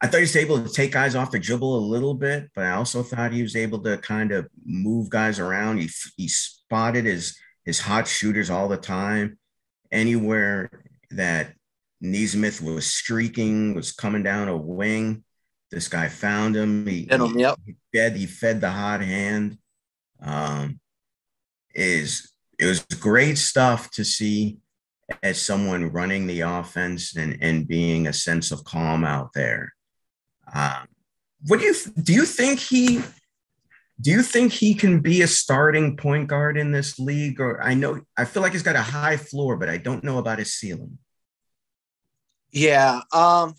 [0.00, 2.64] I thought he was able to take guys off the dribble a little bit, but
[2.64, 5.78] I also thought he was able to kind of move guys around.
[5.78, 7.36] He he spotted his
[7.68, 9.38] his hot shooters all the time.
[9.92, 10.70] Anywhere
[11.10, 11.52] that
[12.00, 15.22] Nesmith was streaking, was coming down a wing,
[15.70, 16.86] this guy found him.
[16.86, 17.58] He, Hit him, yep.
[17.66, 19.58] he fed he fed the hot hand.
[20.22, 20.80] Um,
[21.74, 24.56] is it was great stuff to see
[25.22, 29.74] as someone running the offense and and being a sense of calm out there.
[30.54, 30.88] Um,
[31.46, 32.14] what do you do?
[32.14, 33.02] You think he?
[34.00, 37.40] Do you think he can be a starting point guard in this league?
[37.40, 40.18] Or I know I feel like he's got a high floor, but I don't know
[40.18, 40.98] about his ceiling.
[42.52, 43.00] Yeah.
[43.12, 43.54] Um,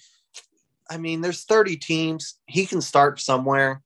[0.90, 2.36] I mean, there's 30 teams.
[2.48, 3.82] He can start somewhere,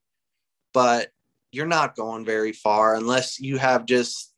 [0.72, 1.08] but
[1.52, 4.32] you're not going very far unless you have just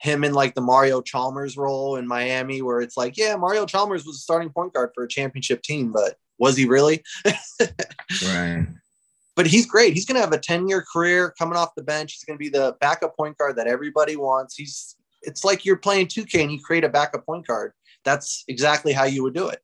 [0.00, 4.04] him in like the Mario Chalmers role in Miami, where it's like, yeah, Mario Chalmers
[4.04, 7.02] was a starting point guard for a championship team, but was he really?
[8.24, 8.66] Right.
[9.40, 9.94] But he's great.
[9.94, 12.12] He's going to have a 10 year career coming off the bench.
[12.12, 14.54] He's going to be the backup point guard that everybody wants.
[14.54, 17.72] He's, it's like you're playing 2K and you create a backup point guard.
[18.04, 19.60] That's exactly how you would do it.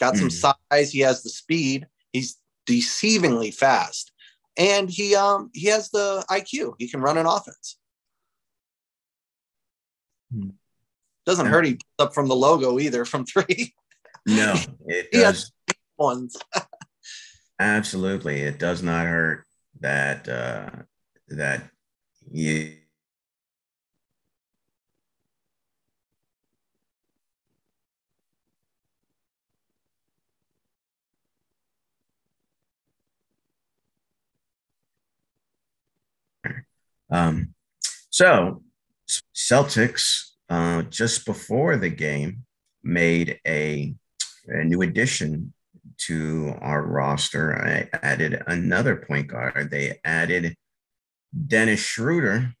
[0.00, 0.90] Got some size.
[0.90, 1.86] He has the speed.
[2.14, 4.12] He's deceivingly fast.
[4.56, 6.76] And he um he has the IQ.
[6.78, 7.76] He can run an offense.
[10.32, 10.50] Hmm.
[11.26, 11.50] Doesn't Yeah.
[11.52, 13.74] hurt he up from the logo either from three
[14.26, 14.54] No,
[14.86, 16.34] it He does has- ones.
[17.58, 18.40] absolutely.
[18.40, 19.44] It does not hurt
[19.80, 20.70] that uh,
[21.28, 21.70] that
[22.30, 22.76] you.
[37.10, 37.54] Um,
[38.10, 38.62] so
[39.34, 42.44] Celtics uh, just before the game
[42.82, 43.94] made a,
[44.48, 45.52] a new addition
[46.06, 47.54] to our roster.
[47.56, 49.70] I added another point guard.
[49.70, 50.56] They added
[51.46, 52.54] Dennis Schroeder,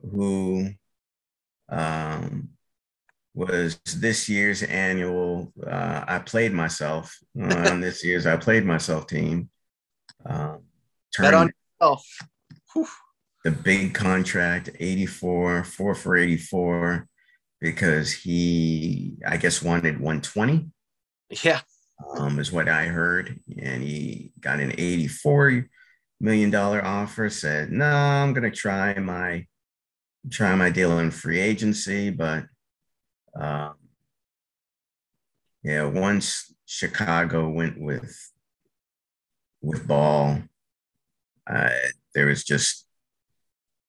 [0.00, 0.70] who
[1.68, 2.50] um,
[3.34, 5.52] was this year's annual.
[5.64, 9.50] Uh, I played myself uh, on this year's I played myself team.
[10.24, 10.62] Um,
[11.18, 12.06] Bet on yourself.
[12.72, 12.86] Whew.
[13.44, 17.08] the big contract 84 4 for 84
[17.60, 20.70] because he i guess wanted 120
[21.42, 21.60] Yeah.
[22.16, 23.40] Um, is what I heard.
[23.60, 25.66] And he got an $84
[26.20, 29.46] million offer, said, no, I'm going to try my,
[30.30, 32.10] try my deal in free agency.
[32.10, 32.44] But
[33.38, 33.74] um,
[35.62, 38.16] yeah, once Chicago went with,
[39.62, 40.38] with ball,
[41.48, 41.70] uh,
[42.14, 42.86] there was just,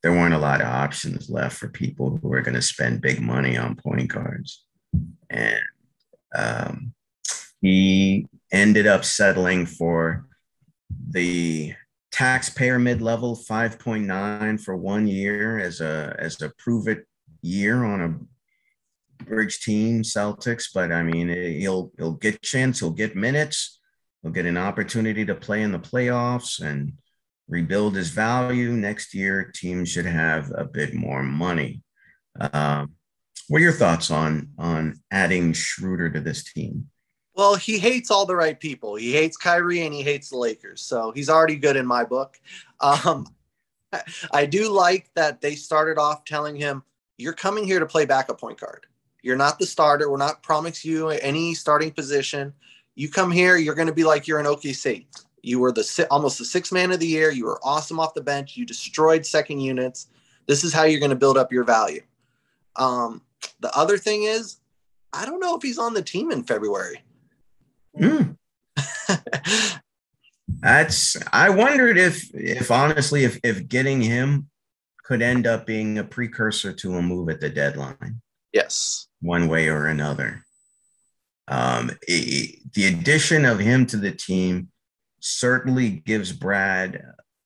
[0.03, 3.19] there weren't a lot of options left for people who were going to spend big
[3.19, 4.63] money on point guards.
[5.29, 5.59] And
[6.35, 6.93] um,
[7.61, 10.27] he ended up settling for
[11.09, 11.73] the
[12.11, 17.05] taxpayer mid-level 5.9 for one year as a as a prove it
[17.41, 20.69] year on a bridge team celtics.
[20.73, 23.79] But i mean he'll he'll get chance he'll get minutes
[24.21, 26.93] he'll get an opportunity to play in the playoffs and
[27.47, 28.71] rebuild his value.
[28.71, 31.81] Next year teams should have a bit more money.
[32.39, 32.93] Um,
[33.47, 36.89] what are your thoughts on on adding schroeder to this team
[37.37, 38.95] well, he hates all the right people.
[38.95, 40.81] He hates Kyrie and he hates the Lakers.
[40.81, 42.39] So he's already good in my book.
[42.81, 43.27] Um,
[44.31, 46.83] I do like that they started off telling him,
[47.17, 48.87] You're coming here to play backup point guard.
[49.21, 50.09] You're not the starter.
[50.09, 52.53] We're not promising you any starting position.
[52.95, 55.05] You come here, you're going to be like you're an OKC.
[55.43, 57.31] You were the almost the sixth man of the year.
[57.31, 58.57] You were awesome off the bench.
[58.57, 60.07] You destroyed second units.
[60.47, 62.01] This is how you're going to build up your value.
[62.75, 63.21] Um,
[63.59, 64.57] the other thing is,
[65.13, 67.03] I don't know if he's on the team in February.
[67.99, 68.37] Mm.
[70.61, 74.49] That's I wondered if if honestly if if getting him
[75.03, 78.21] could end up being a precursor to a move at the deadline.
[78.51, 79.07] Yes.
[79.21, 80.43] One way or another.
[81.47, 84.69] Um, it, the addition of him to the team
[85.21, 87.01] certainly gives Brad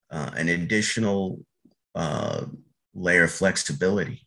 [0.10, 1.46] uh, an additional
[1.94, 2.46] uh,
[2.96, 4.26] layer of flexibility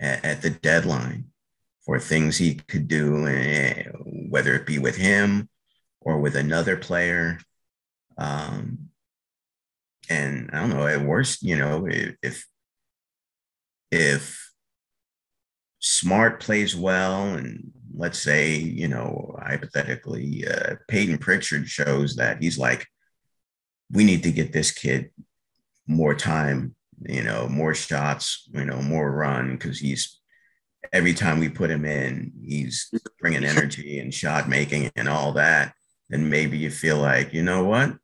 [0.00, 1.26] at, at the deadline
[1.84, 3.84] for things he could do, eh,
[4.36, 5.48] whether it be with him
[6.02, 7.38] or with another player.
[8.18, 8.90] Um,
[10.10, 11.88] and I don't know, at worst, you know,
[12.22, 12.44] if
[13.90, 14.52] if
[15.78, 22.58] Smart plays well, and let's say, you know, hypothetically, uh, Payton Pritchard shows that he's
[22.58, 22.86] like,
[23.90, 25.12] we need to get this kid
[25.86, 26.74] more time,
[27.08, 30.15] you know, more shots, you know, more run because he's
[30.92, 35.72] every time we put him in, he's bringing energy and shot making and all that.
[36.10, 37.96] And maybe you feel like, you know what?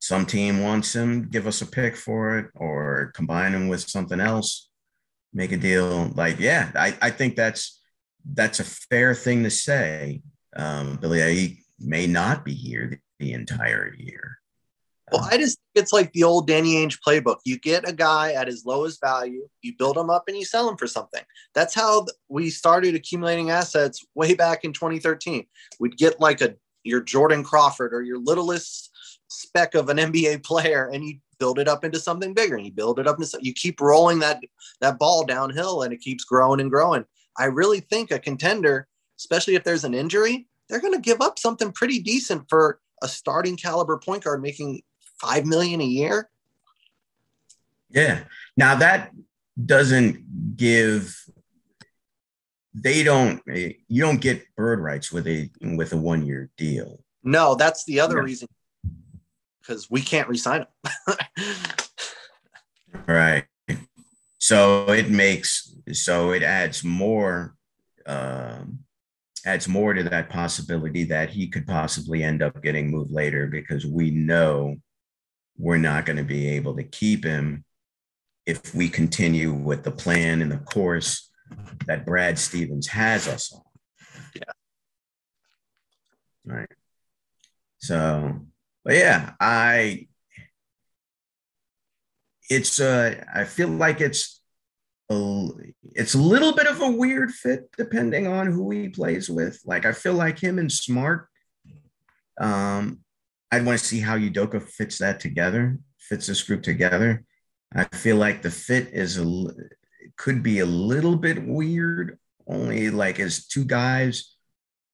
[0.00, 4.18] Some team wants him, give us a pick for it, or combine him with something
[4.18, 4.70] else,
[5.32, 6.10] make a deal.
[6.14, 7.80] Like, yeah, I, I think that's
[8.32, 10.22] that's a fair thing to say.
[10.56, 14.39] Um, Billy, he may not be here the, the entire year.
[15.12, 17.38] Well, I just think it's like the old Danny Ainge playbook.
[17.44, 20.68] You get a guy at his lowest value, you build him up, and you sell
[20.68, 21.22] him for something.
[21.54, 25.46] That's how we started accumulating assets way back in 2013.
[25.80, 28.90] We'd get like a your Jordan Crawford or your littlest
[29.28, 32.56] speck of an NBA player, and you build it up into something bigger.
[32.56, 34.40] And you build it up into you keep rolling that
[34.80, 37.04] that ball downhill, and it keeps growing and growing.
[37.36, 38.86] I really think a contender,
[39.18, 43.08] especially if there's an injury, they're going to give up something pretty decent for a
[43.08, 44.82] starting caliber point guard making
[45.20, 46.28] five million a year.
[47.90, 48.20] Yeah.
[48.56, 49.10] Now that
[49.62, 51.16] doesn't give
[52.72, 57.02] they don't you don't get bird rights with a with a one year deal.
[57.22, 58.24] No, that's the other yeah.
[58.24, 58.48] reason
[59.60, 60.64] because we can't resign
[61.06, 61.16] them.
[63.06, 63.44] right.
[64.38, 67.54] So it makes so it adds more
[68.06, 68.80] um,
[69.44, 73.86] adds more to that possibility that he could possibly end up getting moved later because
[73.86, 74.76] we know
[75.60, 77.64] we're not going to be able to keep him
[78.46, 81.30] if we continue with the plan and the course
[81.86, 83.62] that Brad Stevens has us on.
[84.34, 84.52] Yeah.
[86.46, 86.70] Right.
[87.78, 88.40] So,
[88.84, 90.08] but yeah, I
[92.48, 94.40] it's uh I feel like it's
[95.10, 95.48] a,
[95.82, 99.60] it's a little bit of a weird fit depending on who he plays with.
[99.64, 101.28] Like I feel like him and Smart
[102.40, 103.00] um
[103.50, 107.24] I'd want to see how Udoka fits that together, fits this group together.
[107.74, 109.46] I feel like the fit is a
[110.16, 114.34] could be a little bit weird, only like as two guys,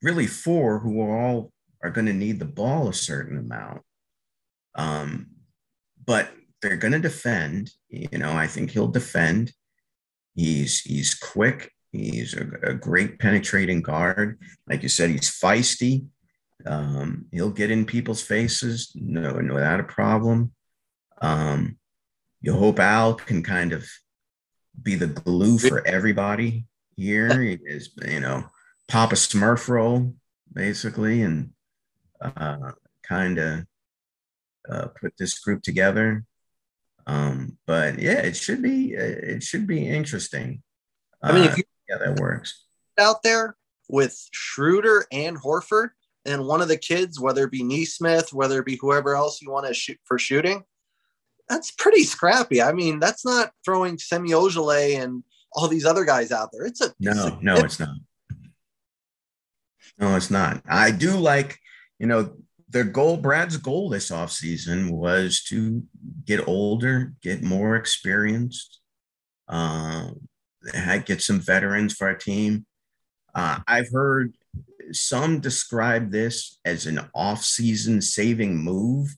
[0.03, 1.53] really four who are all
[1.83, 3.83] are going to need the ball a certain amount.
[4.75, 5.29] Um,
[6.05, 6.31] but
[6.63, 7.71] they're going to defend.
[7.89, 9.53] You know, I think he'll defend.
[10.35, 11.73] He's he's quick.
[11.93, 14.39] He's a, a great penetrating guard.
[14.69, 16.07] Like you said, he's feisty.
[16.65, 20.53] Um, he'll get in people's faces, no, without a problem.
[21.21, 21.79] Um,
[22.41, 23.87] you hope Al can kind of
[24.81, 27.41] be the glue for everybody here.
[27.41, 28.47] He is, you know,
[28.89, 30.15] Papa Smurf role,
[30.53, 31.51] basically, and
[32.21, 33.67] uh, kind of
[34.69, 36.25] uh, put this group together.
[37.07, 40.63] Um, but yeah, it should be it should be interesting.
[41.23, 42.65] I mean, if uh, yeah, that works
[42.99, 43.57] out there
[43.89, 45.91] with Schroeder and Horford,
[46.27, 49.51] and one of the kids, whether it be Nesmith, whether it be whoever else you
[49.51, 50.63] want to shoot for shooting,
[51.49, 52.61] that's pretty scrappy.
[52.61, 55.23] I mean, that's not throwing Semi Ojeleye and
[55.53, 56.67] all these other guys out there.
[56.67, 57.97] It's a no, it's a, no, it's not.
[59.99, 60.63] No, it's not.
[60.69, 61.59] I do like,
[61.99, 62.37] you know,
[62.69, 65.83] their goal, Brad's goal this offseason was to
[66.25, 68.81] get older, get more experienced,
[69.49, 70.11] uh,
[71.05, 72.67] get some veterans for our team.
[73.35, 74.35] Uh, I've heard
[74.93, 79.09] some describe this as an off-season saving move.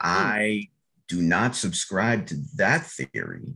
[0.00, 0.08] Hmm.
[0.08, 0.68] I
[1.08, 3.54] do not subscribe to that theory.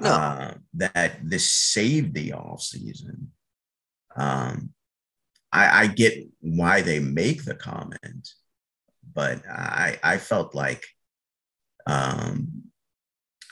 [0.00, 0.10] No.
[0.10, 3.26] Uh, that this saved the offseason.
[4.16, 4.72] Um,
[5.52, 8.30] I, I get why they make the comment,
[9.14, 10.84] but I I felt like
[11.86, 12.64] um,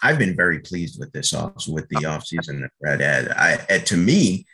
[0.02, 3.28] I've been very pleased with this off with the offseason that Brad had.
[3.28, 4.46] I to me,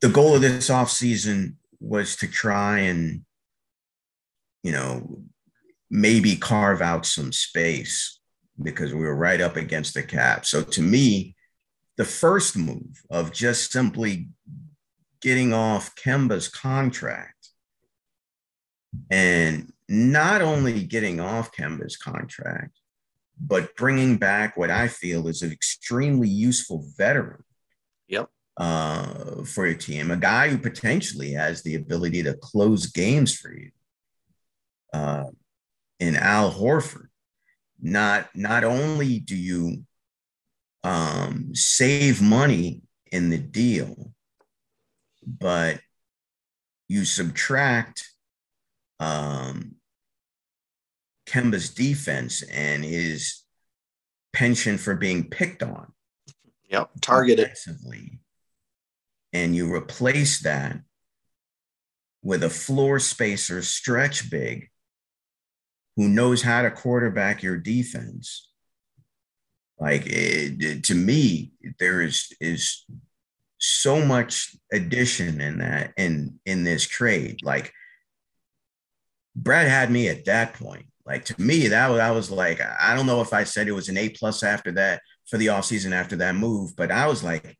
[0.00, 3.22] the goal of this offseason was to try and,
[4.62, 5.20] you know,
[5.90, 8.20] maybe carve out some space
[8.62, 10.44] because we were right up against the cap.
[10.46, 11.36] So to me,
[11.96, 14.28] the first move of just simply
[15.20, 17.48] getting off Kemba's contract
[19.10, 22.78] and not only getting off Kemba's contract,
[23.40, 27.44] but bringing back what I feel is an extremely useful veteran
[28.56, 33.52] uh, for your team, a guy who potentially has the ability to close games for
[33.52, 33.70] you.
[34.92, 35.24] Uh,
[36.00, 37.08] in Al Horford,
[37.80, 39.84] not not only do you
[40.84, 42.82] um, save money
[43.12, 44.12] in the deal,
[45.26, 45.80] but
[46.88, 48.08] you subtract
[49.00, 49.74] um,
[51.26, 53.42] Kemba's defense and his
[54.32, 55.92] pension for being picked on.
[56.70, 57.56] Yep, targeted
[59.36, 60.80] and you replace that
[62.22, 64.70] with a floor spacer stretch big
[65.96, 68.50] who knows how to quarterback your defense.
[69.78, 72.86] Like it, to me there is is
[73.58, 77.40] so much addition in that in in this trade.
[77.42, 77.72] Like
[79.34, 80.86] brad had me at that point.
[81.04, 83.72] Like to me that was i was like i don't know if i said it
[83.72, 87.22] was an a plus after that for the offseason after that move but i was
[87.22, 87.56] like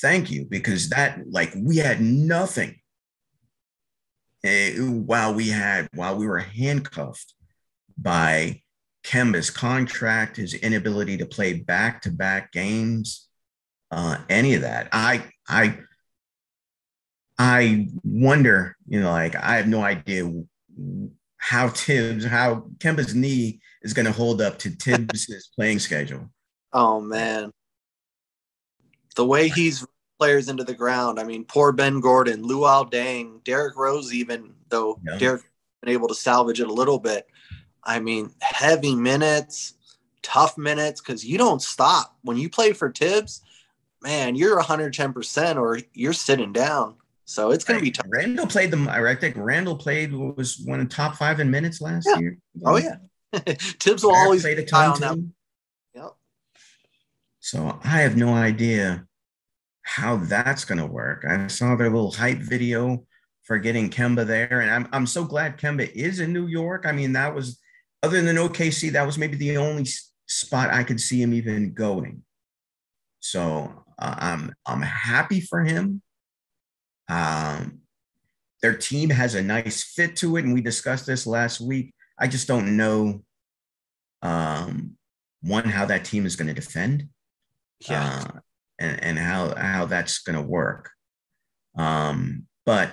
[0.00, 2.76] thank you because that like we had nothing
[4.44, 7.34] while we had while we were handcuffed
[7.96, 8.62] by
[9.04, 13.28] Kemba's contract, his inability to play back to back games,
[13.90, 14.88] uh, any of that.
[14.92, 15.78] I I
[17.38, 20.30] I wonder, you know, like I have no idea
[21.38, 26.30] how Thibs, how Kemba's knee is going to hold up to Thibs' playing schedule.
[26.72, 27.52] Oh man,
[29.18, 29.84] the way he's
[30.16, 31.18] players into the ground.
[31.18, 35.18] I mean, poor Ben Gordon, Luol Deng, Derrick Rose, even though yeah.
[35.18, 35.42] Derrick
[35.82, 37.26] been able to salvage it a little bit.
[37.82, 39.74] I mean, heavy minutes,
[40.22, 42.16] tough minutes, because you don't stop.
[42.22, 43.42] When you play for Thibs,
[44.02, 46.94] man, you're 110% or you're sitting down.
[47.24, 48.06] So it's going to be tough.
[48.08, 52.06] Randle played the, I think Randle played, was one of top five in minutes last
[52.08, 52.18] yeah.
[52.20, 52.38] year.
[52.64, 52.96] Oh, yeah.
[53.80, 55.00] Thibs will always play the time.
[55.00, 55.18] that.
[57.48, 59.07] So I have no idea
[59.88, 61.24] how that's going to work.
[61.26, 63.06] I saw their little hype video
[63.44, 66.84] for getting Kemba there, and I'm I'm so glad Kemba is in New York.
[66.86, 67.58] I mean, that was
[68.02, 69.86] other than OKC, that was maybe the only
[70.26, 72.22] spot I could see him even going.
[73.20, 76.02] So uh, I'm I'm happy for him.
[77.08, 77.80] Um,
[78.60, 81.94] their team has a nice fit to it, and we discussed this last week.
[82.18, 83.22] I just don't know
[84.20, 84.98] um,
[85.40, 87.08] one how that team is going to defend.
[87.88, 88.22] Yeah.
[88.22, 88.40] Uh,
[88.78, 90.90] and, and how, how that's going to work.
[91.76, 92.90] Um, but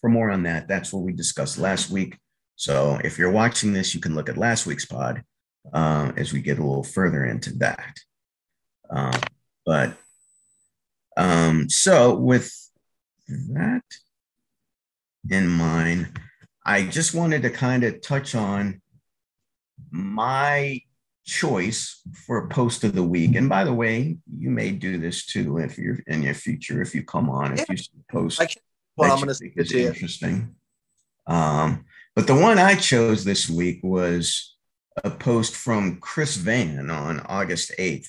[0.00, 2.18] for more on that, that's what we discussed last week.
[2.56, 5.22] So if you're watching this, you can look at last week's pod
[5.72, 7.96] uh, as we get a little further into that.
[8.90, 9.18] Uh,
[9.64, 9.94] but
[11.16, 12.52] um, so with
[13.28, 13.82] that
[15.28, 16.18] in mind,
[16.64, 18.80] I just wanted to kind of touch on
[19.90, 20.82] my
[21.24, 23.34] choice for a post of the week.
[23.36, 26.94] And by the way, you may do this too if you're in your future, if
[26.94, 27.76] you come on, if you
[28.10, 28.40] post.
[28.96, 30.54] Well, I'm going to it's interesting.
[31.26, 31.84] Um,
[32.16, 34.56] but the one I chose this week was
[35.04, 38.08] a post from Chris Van on August 8th.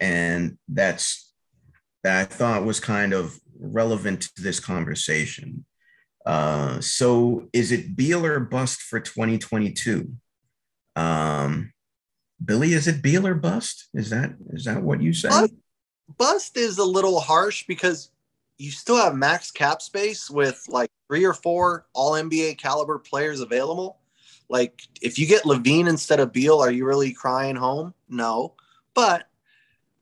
[0.00, 1.32] And that's
[2.04, 5.64] that I thought was kind of relevant to this conversation.
[6.24, 10.12] Uh, so is it Beal or bust for 2022?
[10.94, 11.72] Um,
[12.44, 13.88] Billy, is it Beal or bust?
[13.94, 15.28] Is that is that what you say?
[15.28, 15.54] Bust,
[16.16, 18.10] bust is a little harsh because
[18.58, 23.40] you still have max cap space with like three or four all NBA caliber players
[23.40, 23.98] available.
[24.48, 27.94] Like if you get LaVine instead of Beal, are you really crying home?
[28.08, 28.54] No.
[28.94, 29.28] But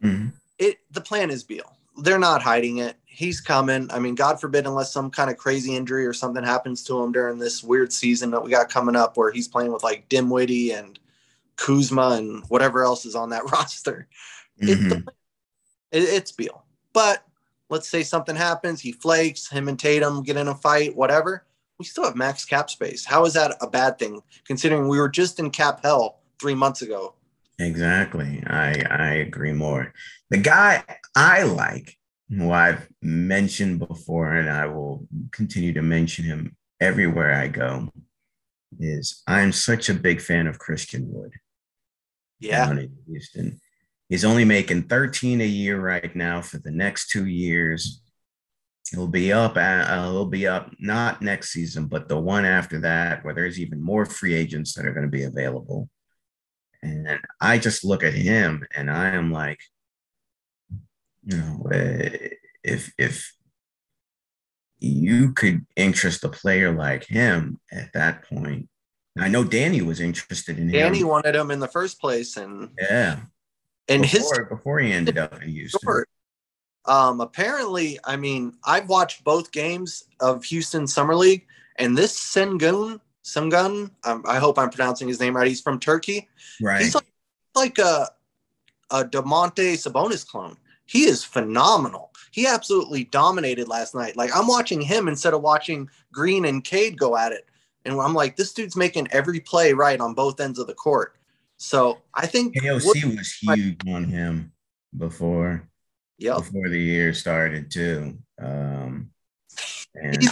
[0.03, 0.29] mm-hmm.
[0.59, 1.77] it the plan is Beal.
[1.99, 2.97] They're not hiding it.
[3.05, 3.91] He's coming.
[3.91, 7.13] I mean, God forbid, unless some kind of crazy injury or something happens to him
[7.13, 10.73] during this weird season that we got coming up where he's playing with like Dinwiddie
[10.73, 10.99] and
[11.57, 14.09] Kuzma and whatever else is on that roster.
[14.63, 14.93] Mm-hmm.
[14.93, 15.05] It,
[15.93, 16.65] it, it's Beal.
[16.93, 17.25] But
[17.69, 21.45] let's say something happens, he flakes, him and Tatum get in a fight, whatever.
[21.79, 23.05] We still have max cap space.
[23.05, 26.81] How is that a bad thing considering we were just in cap hell three months
[26.81, 27.15] ago?
[27.59, 28.43] Exactly.
[28.47, 29.93] I I agree more.
[30.31, 30.85] The guy
[31.15, 31.97] I like,
[32.29, 37.91] who I've mentioned before, and I will continue to mention him everywhere I go,
[38.79, 41.33] is I'm such a big fan of Christian Wood.
[42.41, 42.67] Yeah.
[42.67, 43.61] Down in Houston.
[44.09, 48.03] He's only making 13 a year right now for the next two years.
[48.91, 49.57] He'll be up.
[49.57, 53.83] Uh, he'll be up not next season, but the one after that, where there's even
[53.83, 55.89] more free agents that are going to be available.
[56.83, 59.59] And I just look at him and I am like,
[61.25, 61.67] you know,
[62.63, 63.33] if if
[64.79, 68.69] you could interest a player like him at that point,
[69.19, 70.93] I know Danny was interested in Danny him.
[70.93, 73.21] Danny wanted him in the first place, and yeah,
[73.89, 75.81] and before, his before he ended up in Houston.
[75.83, 76.09] Short.
[76.85, 81.47] Um, apparently, I mean, I've watched both games of Houston Summer League,
[81.77, 85.49] and this Sengun Sengun, um, I hope I'm pronouncing his name right.
[85.49, 86.29] He's from Turkey.
[86.63, 86.81] Right.
[86.81, 87.13] He's like,
[87.57, 88.09] like a
[88.93, 90.57] a Domantas Sabonis clone.
[90.87, 92.13] He is phenomenal.
[92.31, 94.17] He absolutely dominated last night.
[94.17, 97.47] Like I'm watching him instead of watching Green and Cade go at it.
[97.87, 101.17] And I'm like, this dude's making every play right on both ends of the court.
[101.57, 104.53] So I think KOC was huge on him
[104.97, 105.69] before.
[106.19, 106.37] Yeah.
[106.37, 108.19] Before the year started too.
[108.41, 109.11] Um,
[109.95, 110.29] and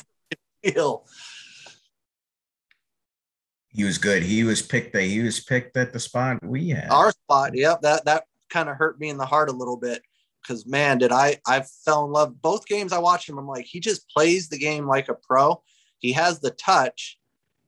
[3.74, 4.22] he was good.
[4.22, 4.92] He was picked.
[4.92, 6.90] That He was picked at the spot we had.
[6.90, 7.56] Our spot.
[7.56, 7.82] Yep.
[7.82, 10.02] That that kind of hurt me in the heart a little bit
[10.42, 12.40] because man, did I I fell in love.
[12.40, 13.38] Both games I watched him.
[13.38, 15.62] I'm like, he just plays the game like a pro.
[15.98, 17.18] He has the touch.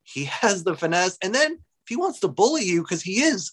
[0.07, 3.53] He has the finesse, and then if he wants to bully you because he is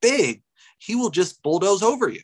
[0.00, 0.42] big,
[0.78, 2.22] he will just bulldoze over you.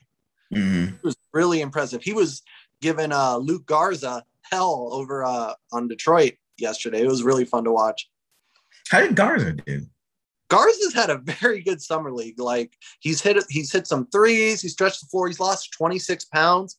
[0.54, 0.94] Mm-hmm.
[0.94, 2.02] It was really impressive.
[2.02, 2.42] He was
[2.80, 7.02] giving uh, Luka Garza hell over uh, on Detroit yesterday.
[7.02, 8.08] It was really fun to watch.
[8.90, 9.86] How did Garza do?
[10.48, 12.38] Garza's had a very good summer league.
[12.38, 14.60] Like he's hit he's hit some threes.
[14.60, 15.28] He stretched the floor.
[15.28, 16.78] He's lost 26 pounds.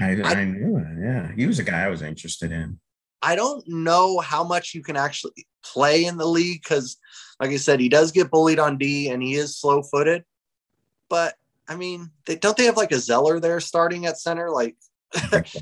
[0.00, 0.86] I, I, I knew it.
[1.00, 2.80] Yeah, he was a guy I was interested in.
[3.22, 5.32] I don't know how much you can actually
[5.64, 6.96] play in the league because,
[7.40, 10.24] like I said, he does get bullied on D and he is slow footed.
[11.08, 11.34] But
[11.68, 14.50] I mean, they, don't they have like a Zeller there starting at center?
[14.50, 14.76] Like,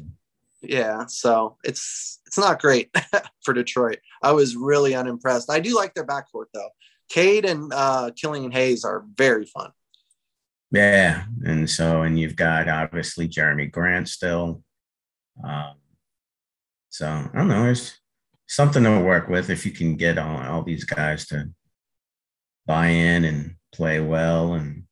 [0.62, 1.07] yeah.
[1.07, 2.90] So it's it's not great
[3.44, 3.98] for Detroit.
[4.22, 5.50] I was really unimpressed.
[5.50, 6.70] I do like their backcourt though.
[7.09, 9.70] Cade and uh, Killian Hayes are very fun.
[10.70, 14.62] Yeah, and so and you've got obviously Jerami Grant still.
[15.44, 15.74] Um,
[16.88, 17.66] so I don't know.
[17.66, 17.98] It's
[18.53, 21.48] something to work with if you can get all, all these guys to
[22.66, 24.84] buy in and play well and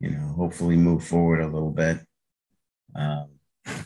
[0.00, 2.00] you know hopefully move forward a little bit.
[2.96, 3.28] Um,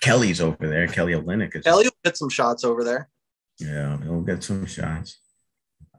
[0.01, 0.89] Kelly's over there.
[0.89, 1.65] Kelly Olynyk is.
[1.65, 3.11] Kelly will get some shots over there.
[3.59, 5.21] Yeah, he'll get some shots.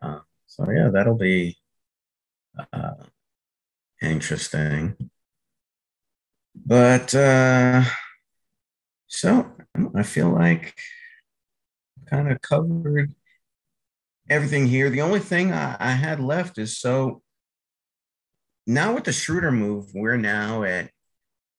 [0.01, 1.57] Uh, so yeah, that'll be
[2.73, 2.95] uh,
[4.01, 5.11] interesting.
[6.55, 7.83] But uh,
[9.05, 9.51] so
[9.93, 10.73] I feel like
[12.09, 13.13] kind of covered
[14.29, 14.89] everything here.
[14.89, 17.21] The only thing I, I had left is so
[18.67, 20.89] now with the Schroeder move, we're now at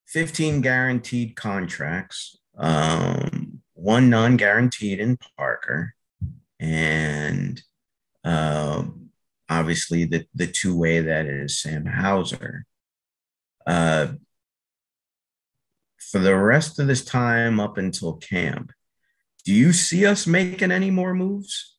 [0.09, 5.95] 15 guaranteed contracts, um, one non guaranteed in Parker,
[6.59, 7.61] and
[8.25, 8.85] uh,
[9.49, 12.65] obviously the, the two way that is Sam Hauser.
[13.67, 14.09] Uh,
[15.99, 18.71] for the rest of this time up until camp,
[19.47, 21.77] do you see us making any more moves?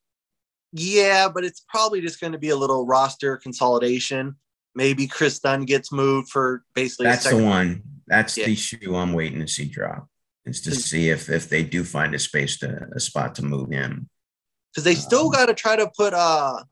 [0.71, 4.37] Yeah, but it's probably just going to be a little roster consolidation.
[4.73, 7.07] Maybe Kris Dunn gets moved for basically.
[7.07, 7.83] That's the one.
[8.07, 8.45] That's yeah.
[8.45, 10.07] the shoe I'm waiting to see drop.
[10.45, 13.69] Is to see if if they do find a space to a spot to move
[13.69, 14.07] him.
[14.71, 16.63] Because they still um, got to try to put uh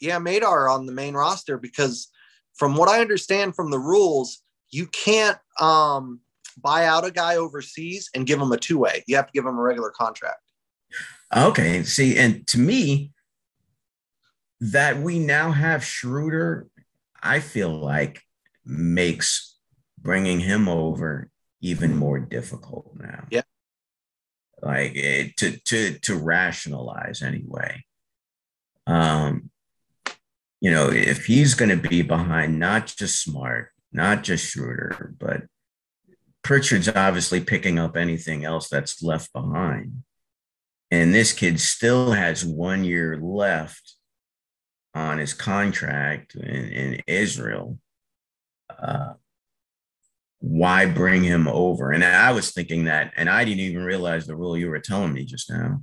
[0.00, 2.08] yeah Madar on the main roster because
[2.54, 6.20] from what I understand from the rules, you can't um
[6.62, 9.04] buy out a guy overseas and give him a two way.
[9.06, 10.42] You have to give him a regular contract.
[11.34, 11.82] Okay.
[11.84, 13.12] See, and to me,
[14.60, 16.66] that we now have Schroeder,
[17.22, 18.22] I feel like
[18.64, 19.56] makes
[19.98, 21.30] bringing him over
[21.60, 23.26] even more difficult now.
[23.30, 23.42] Yeah.
[24.62, 27.84] Like it, to to to rationalize anyway.
[28.86, 29.50] Um,
[30.60, 35.44] you know, if he's going to be behind not just Smart, not just Schroeder, but
[36.42, 40.02] Pritchard's obviously picking up anything else that's left behind.
[40.90, 43.94] And this kid still has one year left
[44.94, 47.78] on his contract in, in Israel.
[48.68, 49.14] Uh,
[50.40, 51.92] why bring him over?
[51.92, 55.12] And I was thinking that, and I didn't even realize the rule you were telling
[55.12, 55.82] me just now.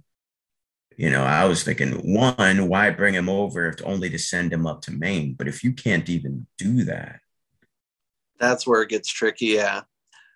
[0.98, 4.66] You know, I was thinking, one, why bring him over if only to send him
[4.66, 5.36] up to Maine?
[5.38, 7.20] But if you can't even do that,
[8.40, 9.48] that's where it gets tricky.
[9.48, 9.82] Yeah.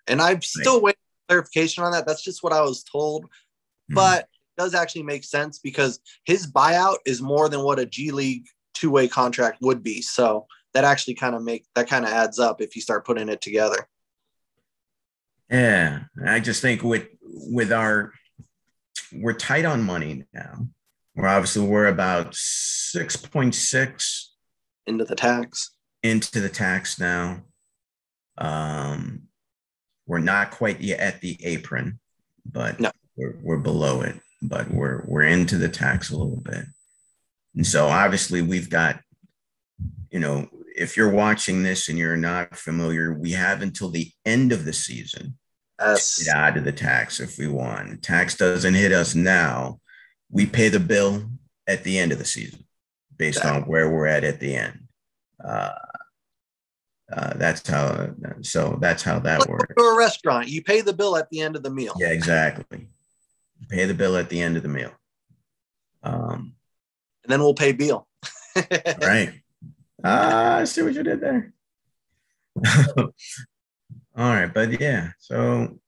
[0.07, 0.83] And I'm still right.
[0.83, 2.05] waiting for clarification on that.
[2.05, 3.25] That's just what I was told.
[3.25, 3.95] Mm-hmm.
[3.95, 8.11] But it does actually make sense because his buyout is more than what a G
[8.11, 10.01] League two way contract would be.
[10.01, 13.29] So that actually kind of make that kind of adds up if you start putting
[13.29, 13.87] it together.
[15.49, 18.13] Yeah, I just think with with our
[19.13, 20.67] we're tight on money now.
[21.15, 24.33] We're obviously we're about six point six
[24.87, 25.71] into the tax
[26.03, 27.41] into the tax now.
[28.37, 29.23] Um,
[30.11, 31.97] we're not quite yet at the apron,
[32.45, 32.91] but no.
[33.15, 34.19] we're, we're below it.
[34.41, 36.65] But we're we're into the tax a little bit,
[37.55, 38.99] and so obviously we've got,
[40.09, 44.51] you know, if you're watching this and you're not familiar, we have until the end
[44.51, 45.37] of the season
[45.79, 46.23] yes.
[46.23, 48.03] get out of the tax if we want.
[48.03, 49.79] tax doesn't hit us now.
[50.29, 51.29] We pay the bill
[51.67, 52.65] at the end of the season
[53.15, 53.61] based exactly.
[53.61, 54.87] on where we're at at the end.
[55.41, 55.71] Uh,
[57.11, 58.09] uh, that's how.
[58.41, 59.73] So that's how that like works.
[59.77, 61.93] To a restaurant, you pay the bill at the end of the meal.
[61.97, 62.87] Yeah, exactly.
[63.69, 64.91] pay the bill at the end of the meal.
[66.03, 66.55] Um,
[67.23, 68.07] and then we'll pay bill.
[69.01, 69.33] right.
[70.03, 71.53] Ah, I see what you did there.
[72.97, 73.13] All
[74.15, 75.79] right, but yeah, so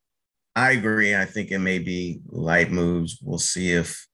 [0.56, 1.16] I agree.
[1.16, 3.20] I think it may be light moves.
[3.22, 4.08] We'll see if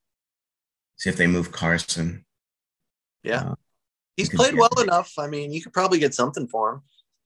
[0.98, 2.26] see if they move Carson.
[3.24, 3.56] Yeah, uh,
[4.18, 5.14] he's played well enough.
[5.20, 6.82] I mean, you could probably get something for him,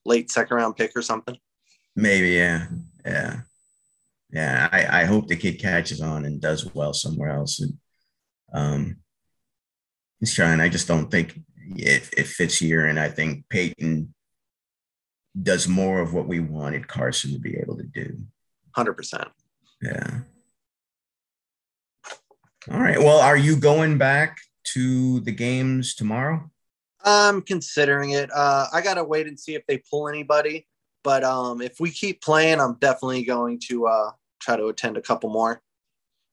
[0.05, 1.37] late second round pick or something.
[1.95, 2.67] Maybe, yeah,
[3.05, 3.41] yeah,
[4.31, 4.69] yeah.
[4.71, 7.59] I, I hope the kid catches on and does well somewhere else.
[7.59, 7.77] And,
[8.53, 8.97] um,
[10.19, 10.59] he's trying.
[10.59, 11.39] I just don't think
[11.75, 14.13] it, it fits here, and I think Payton
[15.41, 18.19] does more of what we wanted Carson to be able to do.
[18.77, 19.29] 100%.
[19.81, 20.19] Yeah.
[22.71, 22.99] All right.
[22.99, 26.49] Well, are you going back to the games tomorrow?
[27.03, 28.29] I'm considering it.
[28.33, 30.67] Uh, I got to wait and see if they pull anybody.
[31.03, 35.01] But um, if we keep playing, I'm definitely going to uh, try to attend a
[35.01, 35.61] couple more.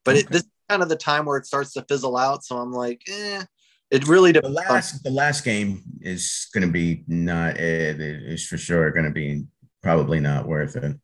[0.04, 0.20] But okay.
[0.20, 2.44] it, this is kind of the time where it starts to fizzle out.
[2.44, 3.42] So I'm like, eh,
[3.90, 4.56] it really depends.
[4.56, 7.58] The last, the last game is going to be not.
[7.58, 9.44] It is for sure going to be
[9.82, 10.96] probably not worth it.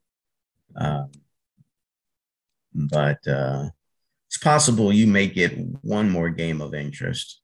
[0.77, 1.11] Um,
[2.73, 3.71] but uh,
[4.29, 7.41] it's possible you may get one more game of interest.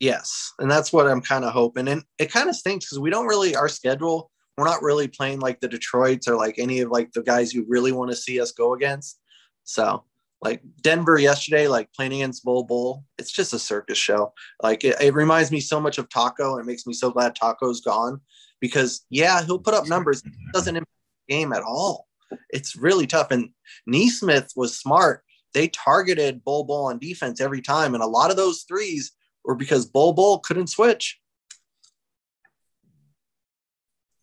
[0.00, 1.88] Yes, and that's what I'm kind of hoping.
[1.88, 4.30] And it kind of stinks because we don't really our schedule.
[4.56, 7.64] We're not really playing like the Detroits or like any of like the guys you
[7.68, 9.20] really want to see us go against.
[9.64, 10.04] So
[10.44, 14.32] like Denver yesterday, like playing against Bol Bol, it's just a circus show.
[14.62, 17.34] Like it, it, reminds me so much of Tacko, and it makes me so glad
[17.34, 18.20] Tacko's gone
[18.60, 20.22] because yeah, he'll put up numbers,
[20.52, 20.90] doesn't impact
[21.26, 22.06] the game at all.
[22.50, 23.30] It's really tough.
[23.30, 23.50] And
[23.86, 25.22] Nesmith was smart.
[25.54, 29.12] They targeted Bol Bol on defense every time, and a lot of those threes
[29.44, 31.20] were because Bol Bol couldn't switch.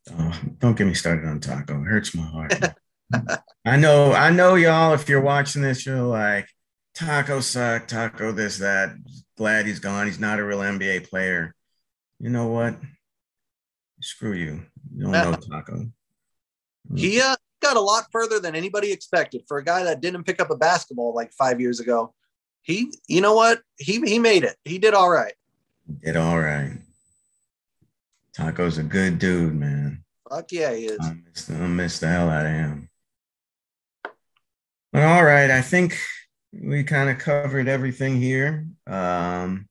[0.10, 1.82] Oh, don't get me started on Tacko.
[1.82, 2.54] It hurts my heart.
[3.66, 4.94] I know, I know, y'all.
[4.94, 6.48] If you're watching this, you're like,
[6.96, 8.96] Tacko suck, Tacko this, that.
[9.38, 10.08] Glad he's gone.
[10.08, 11.56] He's not a real NBA player.
[12.20, 12.76] You know what?
[14.02, 14.62] Screw you.
[14.96, 15.92] You don't know Tacko.
[16.96, 20.42] He uh, got a lot further than anybody expected for a guy that didn't pick
[20.42, 22.14] up a basketball like five years ago.
[22.62, 23.62] He, you know what?
[23.78, 24.56] He he made it.
[24.64, 25.34] He did all right.
[26.04, 26.78] Did all right.
[28.38, 30.04] Tacko's a good dude, man.
[30.30, 31.00] Fuck yeah, he is.
[31.02, 32.90] I miss, I miss the hell out of him.
[34.94, 35.98] but All right, I think
[36.54, 38.68] we kind of covered everything here.
[38.88, 39.68] Um,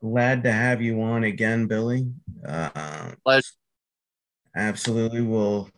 [0.00, 2.10] glad to have you on again, Billy.
[2.46, 3.46] Uh, Pleasure.
[4.56, 5.68] Absolutely, we'll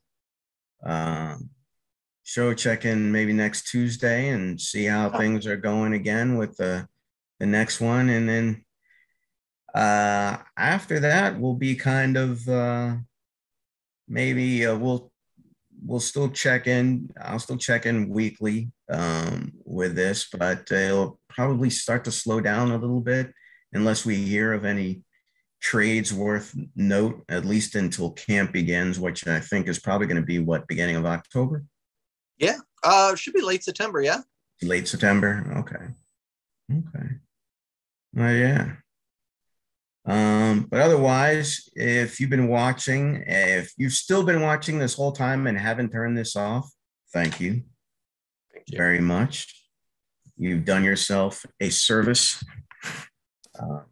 [0.84, 1.36] uh,
[2.24, 6.86] show check in maybe next Tuesday and see how things are going again with the
[7.40, 8.64] the next one, and then
[9.74, 12.94] uh, after that, we'll be kind of uh,
[14.06, 15.10] maybe uh, we'll
[15.84, 17.10] we'll still check in.
[17.20, 22.70] I'll still check in weekly um, with this, but it'll probably start to slow down
[22.70, 23.32] a little bit
[23.72, 25.02] unless we hear of any
[25.60, 30.26] trades worth note, at least until camp begins, which I think is probably going to
[30.26, 31.64] be what beginning of October.
[32.42, 34.02] Yeah, uh, should be late September.
[34.02, 34.18] Yeah,
[34.62, 35.46] late September.
[35.58, 35.86] Okay,
[36.70, 37.08] okay.
[38.18, 38.72] Oh yeah.
[40.04, 45.46] Um, but otherwise, if you've been watching, if you've still been watching this whole time
[45.46, 46.68] and haven't turned this off,
[47.12, 47.62] thank you,
[48.52, 48.76] thank you.
[48.76, 49.54] very much.
[50.36, 52.42] You've done yourself a service.
[53.56, 53.82] Uh,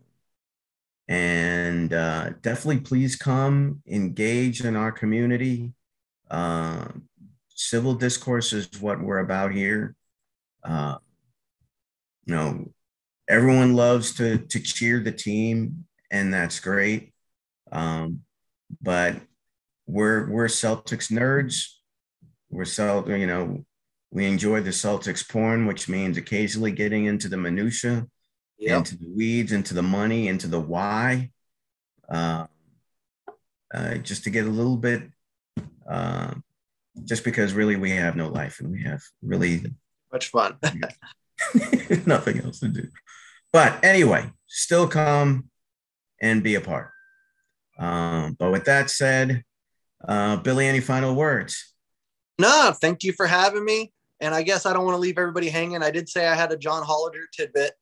[1.06, 5.72] and uh, definitely please come engage in our community.
[6.28, 6.86] Uh,
[7.60, 9.94] civil discourse is what we're about here.
[10.64, 10.96] Uh,
[12.24, 12.72] you know,
[13.28, 17.12] everyone loves to to cheer the team and that's great.
[17.70, 18.22] Um,
[18.80, 19.16] but
[19.86, 21.66] we're we're Celtics nerds.
[22.50, 23.64] We're Celt, you know,
[24.10, 28.06] we enjoy the Celtics porn, which means occasionally getting into the minutia,
[28.58, 28.78] yep.
[28.78, 31.30] into the weeds, into the money, into the why,
[32.08, 32.46] uh,
[33.72, 35.02] uh, just to get a little bit.
[35.88, 36.34] Uh,
[37.04, 39.64] just because really we have no life and we have really
[40.12, 40.58] much fun,
[42.06, 42.88] nothing else to do.
[43.52, 45.50] But anyway, still come
[46.20, 46.90] and be a part.
[47.78, 49.44] Um, but with that said,
[50.06, 51.74] uh, Billy, any final words?
[52.38, 53.92] No, thank you for having me.
[54.20, 55.82] And I guess I don't want to leave everybody hanging.
[55.82, 57.72] I did say I had a John Hollinger tidbit.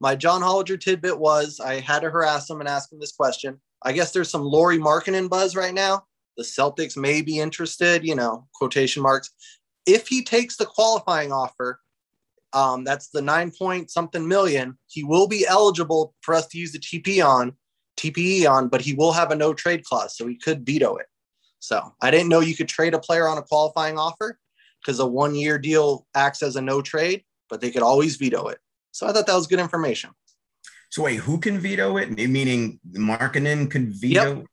[0.00, 3.60] My John Hollinger tidbit was I had to harass him and ask him this question.
[3.82, 6.04] I guess there's some Lauri Markkanen buzz right now.
[6.36, 9.30] The Celtics may be interested, you know, quotation marks.
[9.86, 11.80] If he takes the qualifying offer,
[12.52, 16.72] um, that's the nine point something million, he will be eligible for us to use
[16.72, 17.56] the TP on
[17.96, 21.06] TPE on, but he will have a no trade clause, so he could veto it.
[21.58, 24.38] So I didn't know you could trade a player on a qualifying offer
[24.80, 28.48] because a one year deal acts as a no trade, but they could always veto
[28.48, 28.58] it.
[28.92, 30.10] So I thought that was good information.
[30.90, 32.10] So wait, who can veto it?
[32.10, 34.46] Meaning Markkanen can veto, yep.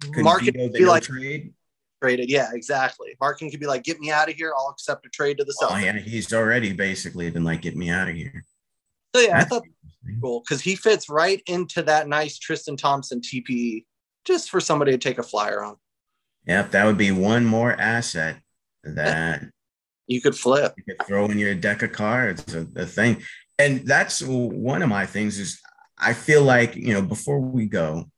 [0.00, 1.54] Could Markin veto the no like, trade?
[2.02, 3.16] Traded, yeah, exactly.
[3.20, 4.52] Markin could be like, "Get me out of here.
[4.56, 7.76] I'll accept a trade to the Celtics." Oh yeah, he's already basically been like, "Get
[7.76, 8.44] me out of here."
[9.14, 9.62] So yeah, That's I thought
[10.22, 13.84] cool because he fits right into that nice Tristan Thompson TPE
[14.24, 15.76] just for somebody to take a flyer on.
[16.46, 18.36] Yep, that would be one more asset
[18.84, 19.42] that
[20.06, 20.74] you could flip.
[20.76, 23.22] You could throw in your deck of cards, a thing.
[23.58, 25.60] And that's one of my things is
[25.98, 28.10] I feel like, you know, before we go,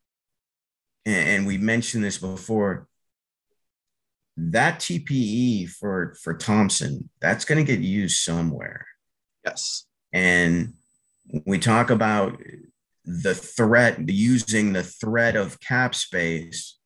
[1.10, 2.86] and, we mentioned this before,
[4.36, 8.86] that TPE for for Thompson, that's going to get used somewhere.
[9.44, 9.86] Yes.
[10.12, 10.74] And
[11.46, 12.38] we talk about
[13.04, 16.78] the threat, using the threat of cap space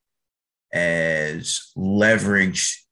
[0.72, 2.84] as leverage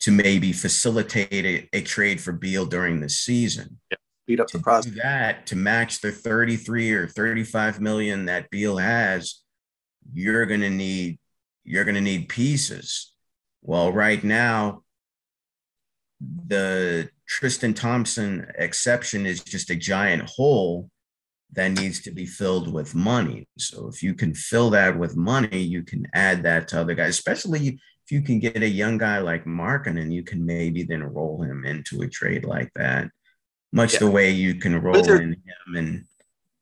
[0.00, 3.78] to maybe facilitate a, a trade for Beal during the season.
[3.90, 4.92] Yeah, speed up to the process.
[5.02, 9.42] that to match the 33 or 35 million that Beal has,
[10.12, 11.18] you're gonna need
[11.64, 13.12] you're gonna need pieces.
[13.62, 14.82] Well, right now,
[16.20, 20.90] the Tristan Thompson exception is just a giant hole
[21.52, 23.48] that needs to be filled with money.
[23.58, 27.10] So if you can fill that with money, you can add that to other guys,
[27.10, 31.02] especially if you can get a young guy like Markin and you can maybe then
[31.02, 33.08] roll him into a trade like that,
[33.72, 34.00] much yeah.
[34.00, 35.76] the way you can roll in him.
[35.76, 36.04] And,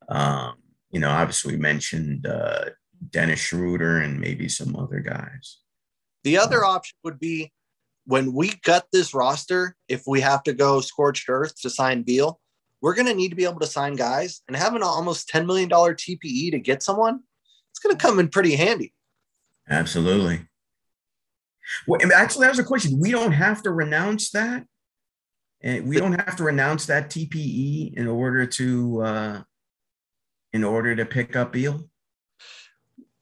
[0.08, 0.54] um,
[0.90, 2.66] you know, obviously we mentioned uh,
[3.10, 5.58] Dennis Schroeder and maybe some other guys.
[6.24, 7.52] The other option would be
[8.04, 12.40] when we cut this roster, if we have to go scorched earth to sign Beal,
[12.80, 15.46] we're going to need to be able to sign guys and having an almost $10
[15.46, 17.20] million TPE to get someone,
[17.70, 18.92] it's going to come in pretty handy.
[19.68, 20.46] Absolutely.
[21.86, 22.98] Well, actually, that was a question.
[23.00, 24.64] We don't have to renounce that.
[25.62, 29.42] And we don't have to renounce that TPE in order to uh,
[30.52, 31.88] in order to pick up Beal.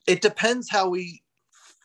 [0.07, 1.22] It depends how we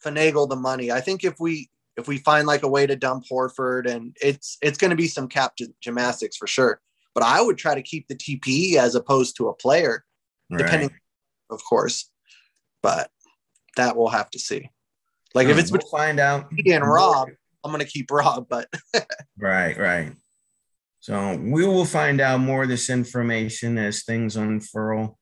[0.04, 0.92] finagle the money.
[0.92, 4.58] I think if we if we find like a way to dump Horford and it's
[4.62, 6.82] it's going to be some cap gymnastics for sure.
[7.14, 10.04] But I would try to keep the TPE as opposed to a player,
[10.52, 10.92] depending,
[11.50, 12.10] of course.
[12.82, 13.10] But
[13.78, 14.70] that we'll have to see.
[15.34, 17.30] Like if it's we'll find out and Rob,
[17.64, 18.70] I'm gonna keep Rob, but
[19.38, 20.14] right, right.
[21.00, 25.20] So we will find out more of this information as things unfurl.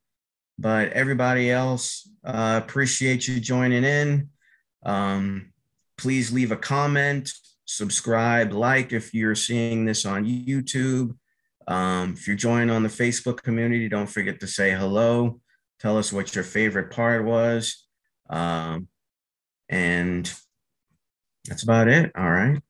[0.57, 4.29] But everybody else, uh, appreciate you joining in.
[4.85, 5.51] Um,
[5.97, 7.31] please leave a comment,
[7.65, 11.15] subscribe, like if you're seeing this on YouTube.
[11.67, 15.39] Um, if you're joining on the Facebook community, don't forget to say hello.
[15.79, 17.85] Tell us what your favorite part was.
[18.29, 18.87] Um,
[19.69, 20.31] and
[21.47, 22.11] that's about it.
[22.15, 22.61] All right.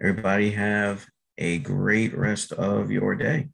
[0.00, 1.06] Everybody have
[1.38, 3.48] a great rest of your day.